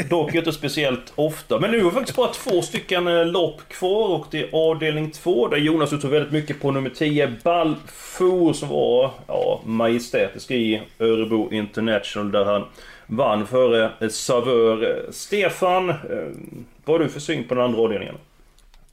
dock 0.10 0.36
inte 0.36 0.51
speciellt 0.51 1.13
ofta. 1.15 1.60
Men 1.60 1.71
nu 1.71 1.84
har 1.84 1.91
vi 1.91 1.95
faktiskt 1.95 2.17
bara 2.17 2.32
två 2.34 2.62
stycken 2.62 3.32
lopp 3.32 3.62
kvar 3.69 4.10
och 4.10 4.27
det 4.32 4.39
är 4.39 4.49
avdelning 4.51 5.12
2 5.12 5.47
där 5.47 5.58
Jonas 5.58 5.89
tog 5.89 6.06
väldigt 6.06 6.32
mycket 6.32 6.62
på 6.62 6.71
nummer 6.71 6.89
10, 6.89 7.34
Balfour 7.43 8.53
som 8.53 8.69
var 8.69 9.12
ja, 9.27 9.62
majestätisk 9.65 10.51
i 10.51 10.82
Örebro 11.00 11.54
International 11.54 12.32
där 12.32 12.46
han 12.46 12.65
vann 13.08 13.48
före 13.48 14.10
Savör. 14.10 15.06
Stefan, 15.12 15.89
eh, 15.89 15.96
vad 16.86 17.00
har 17.00 17.00
du 17.00 17.10
för 17.10 17.19
syn 17.19 17.48
på 17.48 17.56
den 17.56 17.63
andra 17.63 17.82
avdelningen? 17.82 18.15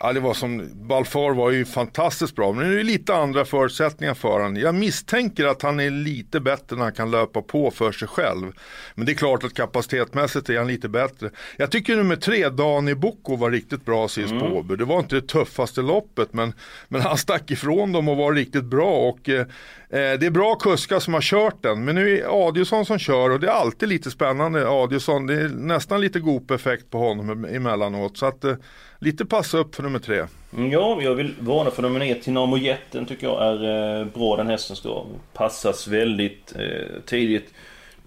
Ja, 0.02 0.12
det 0.12 0.20
var 0.20 0.34
som, 0.34 0.68
Balfour 0.74 1.34
var 1.34 1.50
ju 1.50 1.64
fantastiskt 1.64 2.36
bra, 2.36 2.52
men 2.52 2.68
det 2.68 2.74
är 2.74 2.78
ju 2.78 2.82
lite 2.82 3.14
andra 3.14 3.44
förutsättningar 3.44 4.14
för 4.14 4.28
honom. 4.28 4.56
Jag 4.56 4.74
misstänker 4.74 5.46
att 5.46 5.62
han 5.62 5.80
är 5.80 5.90
lite 5.90 6.40
bättre 6.40 6.76
när 6.76 6.82
han 6.82 6.92
kan 6.92 7.10
löpa 7.10 7.42
på 7.42 7.70
för 7.70 7.92
sig 7.92 8.08
själv. 8.08 8.52
Men 8.94 9.06
det 9.06 9.12
är 9.12 9.16
klart 9.16 9.44
att 9.44 9.54
kapacitetmässigt 9.54 10.48
är 10.48 10.58
han 10.58 10.66
lite 10.66 10.88
bättre. 10.88 11.30
Jag 11.56 11.70
tycker 11.70 11.96
nummer 11.96 12.16
tre, 12.16 12.48
Dani 12.48 12.94
Bocco, 12.94 13.36
var 13.36 13.50
riktigt 13.50 13.84
bra 13.84 14.08
sist 14.08 14.30
mm. 14.30 14.40
på 14.40 14.56
Åby. 14.56 14.76
Det 14.76 14.84
var 14.84 14.98
inte 14.98 15.14
det 15.14 15.26
tuffaste 15.26 15.82
loppet, 15.82 16.32
men, 16.32 16.52
men 16.88 17.00
han 17.00 17.16
stack 17.16 17.50
ifrån 17.50 17.92
dem 17.92 18.08
och 18.08 18.16
var 18.16 18.32
riktigt 18.32 18.64
bra. 18.64 19.08
Och, 19.08 19.28
eh, 19.28 19.46
Eh, 19.92 20.18
det 20.18 20.26
är 20.26 20.30
bra 20.30 20.54
kuskar 20.54 20.98
som 20.98 21.14
har 21.14 21.20
kört 21.20 21.62
den, 21.62 21.84
men 21.84 21.94
nu 21.94 22.10
är 22.10 22.22
det 22.22 22.28
Adielsson 22.28 22.86
som 22.86 22.98
kör 22.98 23.30
och 23.30 23.40
det 23.40 23.46
är 23.46 23.50
alltid 23.50 23.88
lite 23.88 24.10
spännande. 24.10 24.68
Adielsson, 24.68 25.26
det 25.26 25.34
är 25.34 25.48
nästan 25.48 26.00
lite 26.00 26.20
Goop-effekt 26.20 26.90
på 26.90 26.98
honom 26.98 27.44
emellanåt. 27.44 28.16
Så 28.16 28.26
att, 28.26 28.44
eh, 28.44 28.54
lite 28.98 29.24
passa 29.24 29.58
upp 29.58 29.74
för 29.74 29.82
nummer 29.82 29.98
tre. 29.98 30.24
Mm, 30.56 30.70
ja, 30.70 30.98
jag 31.02 31.14
vill 31.14 31.34
varna 31.40 31.70
för 31.70 31.82
nummer 31.82 32.10
ett. 32.10 32.22
Tinamo 32.22 32.56
Jätten 32.56 33.06
tycker 33.06 33.26
jag 33.26 33.42
är 33.42 34.00
eh, 34.00 34.06
bra. 34.06 34.36
Den 34.36 34.46
hästen 34.46 34.76
ska 34.76 35.04
passas 35.32 35.88
väldigt 35.88 36.54
eh, 36.56 37.00
tidigt. 37.06 37.54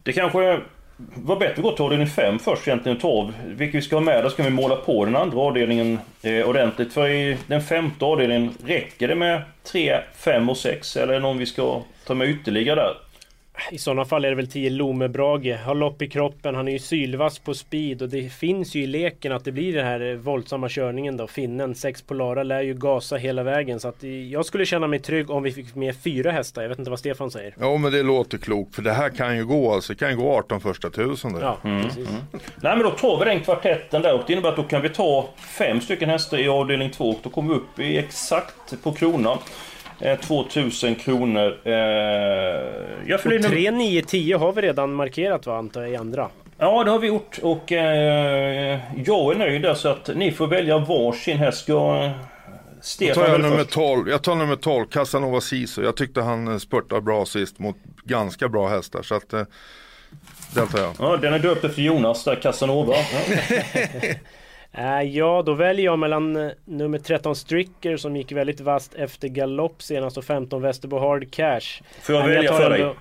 Det 0.04 0.14
kanske 0.14 0.62
var 0.98 1.36
bättre 1.36 1.54
att 1.54 1.62
gå 1.62 1.72
till 1.72 1.86
avdelning 1.86 2.08
5 2.08 2.40
först 2.40 2.68
egentligen, 2.68 2.98
12. 2.98 3.34
Vilket 3.48 3.76
vi 3.76 3.82
ska 3.82 3.96
ha 3.96 4.02
med, 4.02 4.24
där 4.24 4.30
ska 4.30 4.44
vi 4.44 4.50
måla 4.50 4.76
på 4.76 5.06
den 5.06 5.16
andra 5.16 5.40
avdelningen 5.40 6.00
eh, 6.22 6.50
ordentligt. 6.50 6.94
För 6.94 7.10
i 7.10 7.38
den 7.48 7.62
femte 7.62 8.06
avdelningen, 8.06 8.50
räcker 8.66 9.08
det 9.08 9.16
med 9.16 9.42
3, 9.64 10.00
5 10.18 10.50
och 10.50 10.58
6? 10.58 10.98
Eller 10.98 11.14
är 11.14 11.18
det 11.18 11.20
någon 11.20 11.38
vi 11.38 11.46
ska 11.46 11.82
ta 12.06 12.14
med 12.14 12.30
ytterligare 12.30 12.76
där? 12.76 12.94
I 13.72 13.78
sådana 13.78 14.06
fall 14.06 14.26
är 14.26 14.30
det 14.30 14.36
väl 14.36 14.48
10 14.48 14.70
Lomebrage. 14.70 15.58
Har 15.66 15.76
lopp 15.76 16.02
i 16.02 16.10
kroppen, 16.10 16.56
han 16.56 16.68
är 16.68 16.72
ju 16.72 16.80
sylvass 16.80 17.40
på 17.40 17.54
speed 17.54 18.02
och 18.02 18.10
det 18.10 18.34
finns 18.34 18.76
ju 18.76 18.84
i 18.84 18.88
leken 18.88 19.32
att 19.32 19.46
det 19.46 19.52
blir 19.52 19.74
den 19.74 19.86
här 19.86 20.16
våldsamma 20.16 20.70
körningen 20.70 21.18
då. 21.18 21.28
Finnen, 21.28 21.76
6 21.76 22.02
Polara, 22.02 22.44
lär 22.44 22.62
ju 22.62 22.74
gasa 22.74 23.16
hela 23.16 23.44
vägen. 23.44 23.80
Så 23.80 23.88
att 23.88 24.04
jag 24.32 24.46
skulle 24.46 24.66
känna 24.66 24.88
mig 24.88 25.00
trygg 25.00 25.30
om 25.30 25.44
vi 25.44 25.52
fick 25.52 25.76
med 25.76 25.96
fyra 25.96 26.32
hästar. 26.32 26.62
Jag 26.62 26.70
vet 26.70 26.80
inte 26.80 26.90
vad 26.90 27.00
Stefan 27.00 27.32
säger. 27.32 27.56
Ja 27.60 27.78
men 27.78 27.92
det 27.92 28.04
låter 28.04 28.38
klokt 28.38 28.76
för 28.76 28.82
det 28.82 28.94
här 28.94 29.10
kan 29.10 29.38
ju 29.38 29.46
gå 29.46 29.74
alltså. 29.74 29.94
Det 29.94 30.00
kan 30.00 30.10
ju 30.10 30.16
gå 30.16 30.38
18 30.38 30.62
första 30.62 30.90
tusen. 30.90 31.38
Ja, 31.42 31.58
mm. 31.64 31.84
precis. 31.84 32.10
Mm. 32.10 32.22
Nej 32.34 32.76
men 32.76 32.84
då 32.84 32.92
tar 32.92 33.20
vi 33.20 33.26
den 33.26 33.40
kvartetten 33.40 34.02
där 34.02 34.14
och 34.14 34.22
det 34.28 34.34
innebär 34.34 34.50
att 34.50 34.56
då 34.56 34.64
kan 34.64 34.82
vi 34.82 34.90
ta 34.90 35.30
fem 35.38 35.82
stycken 35.82 36.10
hästar 36.10 36.38
i 36.38 36.48
avdelning 36.48 36.92
2 36.92 37.10
och 37.10 37.20
då 37.24 37.30
kommer 37.30 37.54
vi 37.54 37.60
upp 37.60 37.80
i 37.80 37.98
exakt 37.98 38.84
på 38.84 38.92
kronan. 38.92 39.38
2000 40.22 40.90
eh, 40.90 40.96
kronor. 40.98 41.60
Eh, 41.64 41.74
jag 43.06 43.16
och 43.26 43.44
3, 43.44 43.72
9, 43.72 44.02
10 44.02 44.38
har 44.38 44.54
vi 44.54 44.62
redan 44.62 44.94
markerat 44.94 45.46
va, 45.46 45.58
antar 45.58 45.82
jag, 45.82 45.92
i 45.92 45.96
andra? 45.96 46.30
Ja, 46.58 46.84
det 46.84 46.92
har 46.92 47.00
vi 47.00 47.08
gjort 47.08 47.40
och 47.42 47.72
eh, 47.72 48.80
jag 49.06 49.32
är 49.32 49.36
nöjd 49.36 49.62
där 49.62 49.74
så 49.74 49.90
att 49.90 50.10
ni 50.16 50.32
får 50.32 50.48
välja 50.48 50.78
varsin 50.78 51.38
häst. 51.38 51.58
Ska 51.58 52.12
Stefan 52.82 53.08
jag 53.08 53.16
tar 53.16 53.32
jag 53.32 53.52
nummer 53.52 53.64
12, 53.64 54.10
jag 54.10 54.24
tar 54.24 54.36
nummer 54.36 54.56
12, 54.56 54.86
Casanova 54.86 55.42
Sisu. 55.42 55.84
Jag 55.84 55.98
tyckte 55.98 56.22
han 56.22 56.60
spurtade 56.60 57.02
bra 57.02 57.26
sist 57.26 57.60
mot 57.60 57.78
ganska 58.04 58.50
bra 58.50 58.68
hästar. 58.68 59.02
Så 59.02 59.16
att, 59.16 59.30
den 60.54 60.68
tar 60.68 60.80
jag. 60.80 60.94
Ja, 61.00 61.18
den 61.18 61.34
är 61.34 61.40
döpt 61.40 61.64
efter 61.64 61.82
Jonas 61.82 62.24
där, 62.24 62.36
Casanova. 62.36 62.94
Äh, 64.78 65.02
ja, 65.02 65.44
då 65.46 65.54
väljer 65.54 65.86
jag 65.86 66.00
mellan 66.00 66.36
uh, 66.36 66.52
nummer 66.66 66.98
13 66.98 67.36
Stricker 67.36 67.98
som 67.98 68.16
gick 68.16 68.32
väldigt 68.32 68.62
vast 68.62 68.96
efter 68.96 69.28
galopp 69.28 69.82
senast 69.82 70.18
och 70.18 70.24
15 70.24 70.62
Västerbo 70.62 71.00
Hard 71.00 71.32
Cash. 71.32 71.82
Får 72.02 72.16
jag 72.16 72.28
välja 72.28 72.54
för 72.54 72.70
dig? 72.70 72.96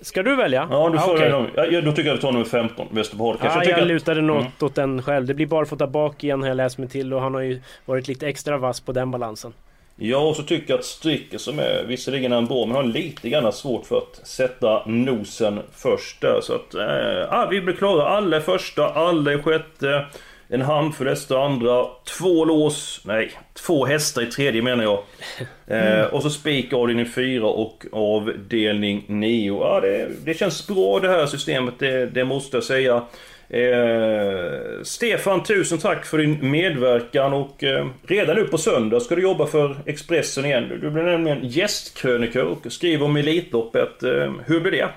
Ska 0.00 0.22
du 0.22 0.36
välja? 0.36 0.68
Ja, 0.70 0.88
du 0.88 0.98
får 0.98 1.10
ah, 1.10 1.14
okay. 1.14 1.30
välja. 1.30 1.72
Ja, 1.72 1.80
då 1.80 1.92
tycker 1.92 2.08
jag 2.08 2.14
att 2.14 2.20
du 2.20 2.26
tar 2.26 2.32
nummer 2.32 2.44
15, 2.44 2.86
Västerbo 2.90 3.34
Cash. 3.34 3.48
Ah, 3.48 3.64
jag, 3.64 3.72
jag, 3.72 3.78
jag 3.78 3.88
lutade 3.88 4.20
något 4.20 4.40
mm. 4.40 4.52
åt 4.60 4.74
den 4.74 5.02
själv. 5.02 5.26
Det 5.26 5.34
blir 5.34 5.82
att 5.82 5.90
bak 5.90 6.24
igen 6.24 6.40
har 6.40 6.48
jag 6.48 6.56
läst 6.56 6.78
mig 6.78 6.88
till 6.88 7.14
och 7.14 7.20
han 7.20 7.34
har 7.34 7.40
ju 7.40 7.60
varit 7.84 8.08
lite 8.08 8.28
extra 8.28 8.58
vass 8.58 8.80
på 8.80 8.92
den 8.92 9.10
balansen. 9.10 9.52
Ja, 9.96 10.18
och 10.18 10.36
så 10.36 10.42
tycker 10.42 10.72
jag 10.72 10.78
att 10.78 10.84
Stricker 10.84 11.38
som 11.38 11.58
är 11.58 11.84
visserligen 11.86 12.32
en 12.32 12.46
bra, 12.46 12.66
men 12.66 12.76
har 12.76 12.82
lite 12.82 13.28
grann 13.28 13.52
svårt 13.52 13.86
för 13.86 13.98
att 13.98 14.26
sätta 14.26 14.82
nosen 14.86 15.60
först 15.72 16.20
där. 16.20 16.40
Så 16.42 16.54
att, 16.54 16.74
äh, 16.74 17.50
vi 17.50 17.60
blir 17.60 17.74
klara. 17.74 18.08
Alla 18.08 18.40
första, 18.40 18.88
alla 18.88 19.42
sjätte. 19.42 20.06
En 20.48 20.62
handfull 20.62 21.08
hästar 21.08 21.44
andra, 21.46 21.86
två 22.18 22.44
lås, 22.44 23.00
nej, 23.04 23.30
två 23.54 23.84
hästar 23.86 24.22
i 24.22 24.26
tredje 24.26 24.62
menar 24.62 24.84
jag. 24.84 25.02
Mm. 25.38 25.48
Eh, 25.68 26.04
och 26.04 26.22
så 26.22 26.30
spik 26.30 26.72
avdelning 26.72 27.06
4 27.06 27.46
och 27.46 27.84
avdelning 27.92 29.04
9. 29.08 29.58
Ja, 29.60 29.80
det, 29.80 30.08
det 30.24 30.34
känns 30.34 30.66
bra 30.66 31.00
det 31.00 31.08
här 31.08 31.26
systemet, 31.26 31.74
det, 31.78 32.06
det 32.06 32.24
måste 32.24 32.56
jag 32.56 32.64
säga. 32.64 33.02
Eh, 33.48 34.82
Stefan, 34.82 35.42
tusen 35.42 35.78
tack 35.78 36.06
för 36.06 36.18
din 36.18 36.50
medverkan 36.50 37.32
och 37.32 37.64
eh, 37.64 37.86
redan 38.06 38.36
nu 38.36 38.44
på 38.44 38.58
söndag 38.58 39.00
ska 39.00 39.14
du 39.14 39.22
jobba 39.22 39.46
för 39.46 39.76
Expressen 39.86 40.44
igen. 40.44 40.68
Du 40.80 40.90
blir 40.90 41.02
nämligen 41.02 41.48
gästkrönikör 41.48 42.44
och 42.44 42.72
skriver 42.72 43.04
om 43.04 43.16
Elitloppet. 43.16 44.02
Eh, 44.02 44.32
hur 44.46 44.60
blir 44.60 44.72
det? 44.72 44.88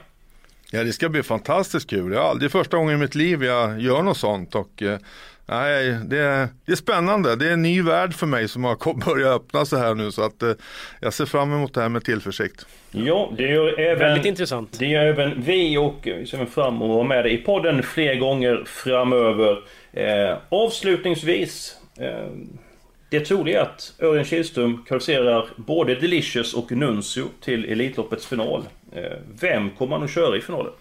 Ja, 0.72 0.84
det 0.84 0.94
ska 0.94 1.10
bli 1.10 1.24
fantastiskt 1.24 1.90
kul. 1.90 2.12
Det 2.12 2.46
är 2.46 2.50
första 2.50 2.78
gången 2.78 2.96
i 2.96 2.98
mitt 2.98 3.16
liv 3.16 3.44
jag 3.44 3.82
gör 3.82 4.02
något 4.02 4.18
sånt 4.18 4.56
och 4.56 4.84
eh, 4.84 5.00
Nej, 5.50 5.98
det, 6.06 6.50
det 6.66 6.72
är 6.72 6.76
spännande. 6.76 7.36
Det 7.36 7.48
är 7.48 7.54
en 7.54 7.62
ny 7.62 7.82
värld 7.82 8.14
för 8.14 8.28
mig 8.28 8.48
som 8.48 8.64
har 8.64 9.06
börjat 9.06 9.36
öppna 9.36 9.66
sig 9.66 9.80
här 9.80 9.96
nu 9.96 10.12
så 10.12 10.22
att 10.22 10.44
eh, 10.44 10.52
jag 11.00 11.14
ser 11.14 11.26
fram 11.26 11.54
emot 11.54 11.74
det 11.74 11.82
här 11.82 11.90
med 11.90 12.04
tillförsikt. 12.04 12.66
Ja, 12.92 13.32
det 13.38 13.44
gör 13.44 13.80
även, 13.80 14.00
Väldigt 14.00 14.26
intressant. 14.26 14.80
Det 14.80 14.86
gör 14.86 15.06
även 15.06 15.42
vi 15.42 15.78
och 15.78 16.00
vi 16.04 16.26
ser 16.26 16.46
fram 16.46 16.76
emot 16.76 16.90
att 16.90 16.96
vara 16.96 17.04
med 17.04 17.28
i 17.28 17.38
podden 17.38 17.84
fler 17.84 18.16
gånger 18.16 18.64
framöver. 18.66 19.64
Eh, 19.94 20.38
avslutningsvis 20.50 21.76
eh, 22.00 22.30
det 23.10 23.20
troliga 23.20 23.60
är 23.60 23.64
att 23.64 23.94
Örjan 24.00 24.26
Kihlström 24.26 24.84
kvalificerar 24.88 25.46
både 25.56 25.96
Delicious 25.96 26.54
och 26.54 26.72
Nuncio 26.72 27.26
till 27.42 27.72
Elitloppets 27.72 28.28
final. 28.28 28.64
Eh, 28.96 29.04
vem 29.42 29.70
kommer 29.70 29.96
han 29.96 30.04
att 30.04 30.14
köra 30.14 30.38
i 30.38 30.42
finalen? 30.42 30.72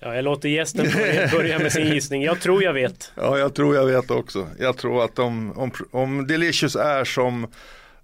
Ja, 0.00 0.14
jag 0.14 0.24
låter 0.24 0.48
gästen 0.48 0.86
börja 1.32 1.58
med 1.58 1.72
sin 1.72 1.86
gissning. 1.86 2.22
Jag 2.22 2.40
tror 2.40 2.62
jag 2.62 2.72
vet. 2.72 3.12
Ja, 3.14 3.38
jag 3.38 3.54
tror 3.54 3.76
jag 3.76 3.86
vet 3.86 4.10
också. 4.10 4.48
Jag 4.58 4.76
tror 4.76 5.04
att 5.04 5.18
om, 5.18 5.58
om, 5.58 5.70
om 5.90 6.26
Delicious 6.26 6.76
är 6.76 7.04
som, 7.04 7.46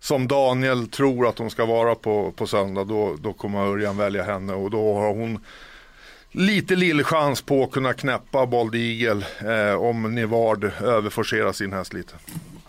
som 0.01 0.29
Daniel 0.29 0.89
tror 0.89 1.29
att 1.29 1.37
de 1.37 1.51
ska 1.51 1.67
vara 1.67 1.95
på, 1.95 2.33
på 2.37 2.47
söndag, 2.47 2.85
då, 2.85 3.17
då 3.23 3.33
kommer 3.33 3.67
Örjan 3.67 3.97
välja 3.97 4.23
henne 4.23 4.53
och 4.55 4.71
då 4.71 4.95
har 4.95 5.15
hon 5.15 5.45
lite 6.31 6.77
lill 6.77 7.05
chans 7.05 7.43
på 7.43 7.63
att 7.65 7.71
kunna 7.71 7.93
knäppa 7.93 8.47
Bold 8.47 8.75
Eagle 8.75 9.25
eh, 9.41 9.75
om 9.75 10.15
Nivard 10.15 10.71
överforcerar 10.83 11.53
sin 11.53 11.73
häst 11.73 11.93
lite. 11.93 12.15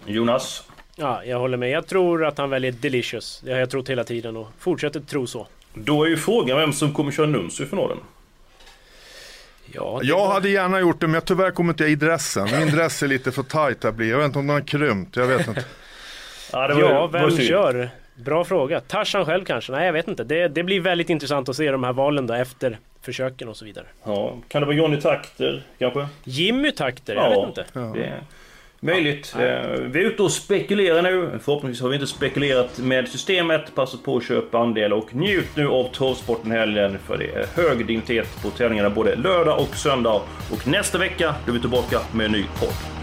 Jonas? 0.06 0.64
Ja, 0.96 1.24
jag 1.26 1.40
håller 1.40 1.58
med. 1.58 1.70
Jag 1.70 1.88
tror 1.88 2.26
att 2.26 2.38
han 2.38 2.50
väljer 2.50 2.72
Delicious. 2.72 3.42
Det 3.46 3.52
har 3.52 3.60
jag 3.60 3.70
trott 3.70 3.90
hela 3.90 4.04
tiden 4.04 4.38
och 4.38 4.48
fortsätter 4.60 5.00
tro 5.00 5.28
så. 5.28 5.48
Då 5.74 6.04
är 6.04 6.08
ju 6.08 6.18
frågan 6.18 6.58
vem 6.58 6.74
som 6.74 6.94
kommer 6.94 7.12
köra 7.12 7.28
Nuns 7.28 7.62
i 7.62 7.66
finalen. 7.66 7.98
Ja, 9.72 10.00
jag 10.04 10.18
var... 10.18 10.34
hade 10.34 10.50
gärna 10.50 10.80
gjort 10.80 11.02
det 11.02 11.08
men 11.08 11.14
jag 11.14 11.26
tyvärr 11.26 11.52
kommer 11.52 11.74
inte 11.74 11.84
jag 11.84 11.92
i 11.92 11.96
dressen. 11.96 12.48
Min 12.60 12.70
dress 12.70 13.04
är 13.04 13.08
lite 13.08 13.32
för 13.32 13.44
tight 13.44 13.84
här 13.84 13.92
blir. 13.92 14.10
Jag 14.10 14.18
vet 14.18 14.26
inte 14.26 14.40
om 14.40 14.48
den 14.48 14.54
har 14.54 14.68
krympt. 14.68 15.16
Jag 15.16 15.28
vet 15.28 15.48
inte. 15.48 15.66
ja, 16.52 16.68
var, 16.68 16.82
ja, 16.82 17.08
vem 17.08 17.38
kör? 17.38 17.90
Bra 18.16 18.44
fråga. 18.46 18.80
Tarzan 18.80 19.26
själv 19.26 19.46
kanske? 19.46 19.72
Nej, 19.72 19.86
jag 19.86 19.94
vet 19.94 20.08
inte. 20.08 20.24
Det, 20.24 20.48
det 20.48 20.64
blir 20.64 20.82
väldigt 20.82 21.10
intressant 21.10 21.50
att 21.50 21.56
se 21.56 21.72
de 21.72 21.84
här 21.84 21.94
valen 21.94 22.28
då 22.28 22.34
efter 22.34 22.80
försöken 23.02 23.50
och 23.50 23.58
så 23.58 23.66
vidare. 23.66 23.86
Ja, 24.04 24.38
kan 24.48 24.62
det 24.62 24.66
vara 24.66 24.76
Johnny 24.76 25.02
Takter 25.02 25.64
kanske? 25.80 26.08
Jimmy 26.24 26.72
Takter? 26.72 27.16
Jag 27.16 27.30
vet 27.30 27.48
inte. 27.48 27.66
Ja. 27.74 27.96
Möjligt. 28.84 29.36
Ja. 29.38 29.46
Eh, 29.46 29.80
vi 29.80 30.00
är 30.00 30.06
ute 30.06 30.24
och 30.24 30.32
spekulerar 30.32 31.02
nu. 31.02 31.40
Förhoppningsvis 31.44 31.82
har 31.82 31.90
vi 31.90 31.96
inte 31.96 32.08
spekulerat 32.08 32.80
med 32.80 33.08
systemet. 33.08 33.76
Passa 33.76 33.98
på 33.98 34.18
att 34.18 34.24
köpa 34.24 34.60
andel 34.60 34.94
och 34.94 35.16
njut 35.16 35.56
nu 35.56 35.68
av 35.68 35.84
Torvsporten 35.92 36.52
helgen. 36.52 36.98
För 37.08 37.18
det 37.18 37.32
är 37.32 37.46
hög 37.56 37.88
dignitet 37.88 38.28
på 38.42 38.50
tävlingarna 38.50 38.90
både 38.90 39.16
lördag 39.16 39.60
och 39.60 39.76
söndag. 39.76 40.22
Och 40.52 40.68
nästa 40.68 40.98
vecka 40.98 41.36
är 41.48 41.52
vi 41.52 41.60
tillbaka 41.60 42.00
med 42.14 42.26
en 42.26 42.32
ny 42.32 42.44
podd. 42.60 43.03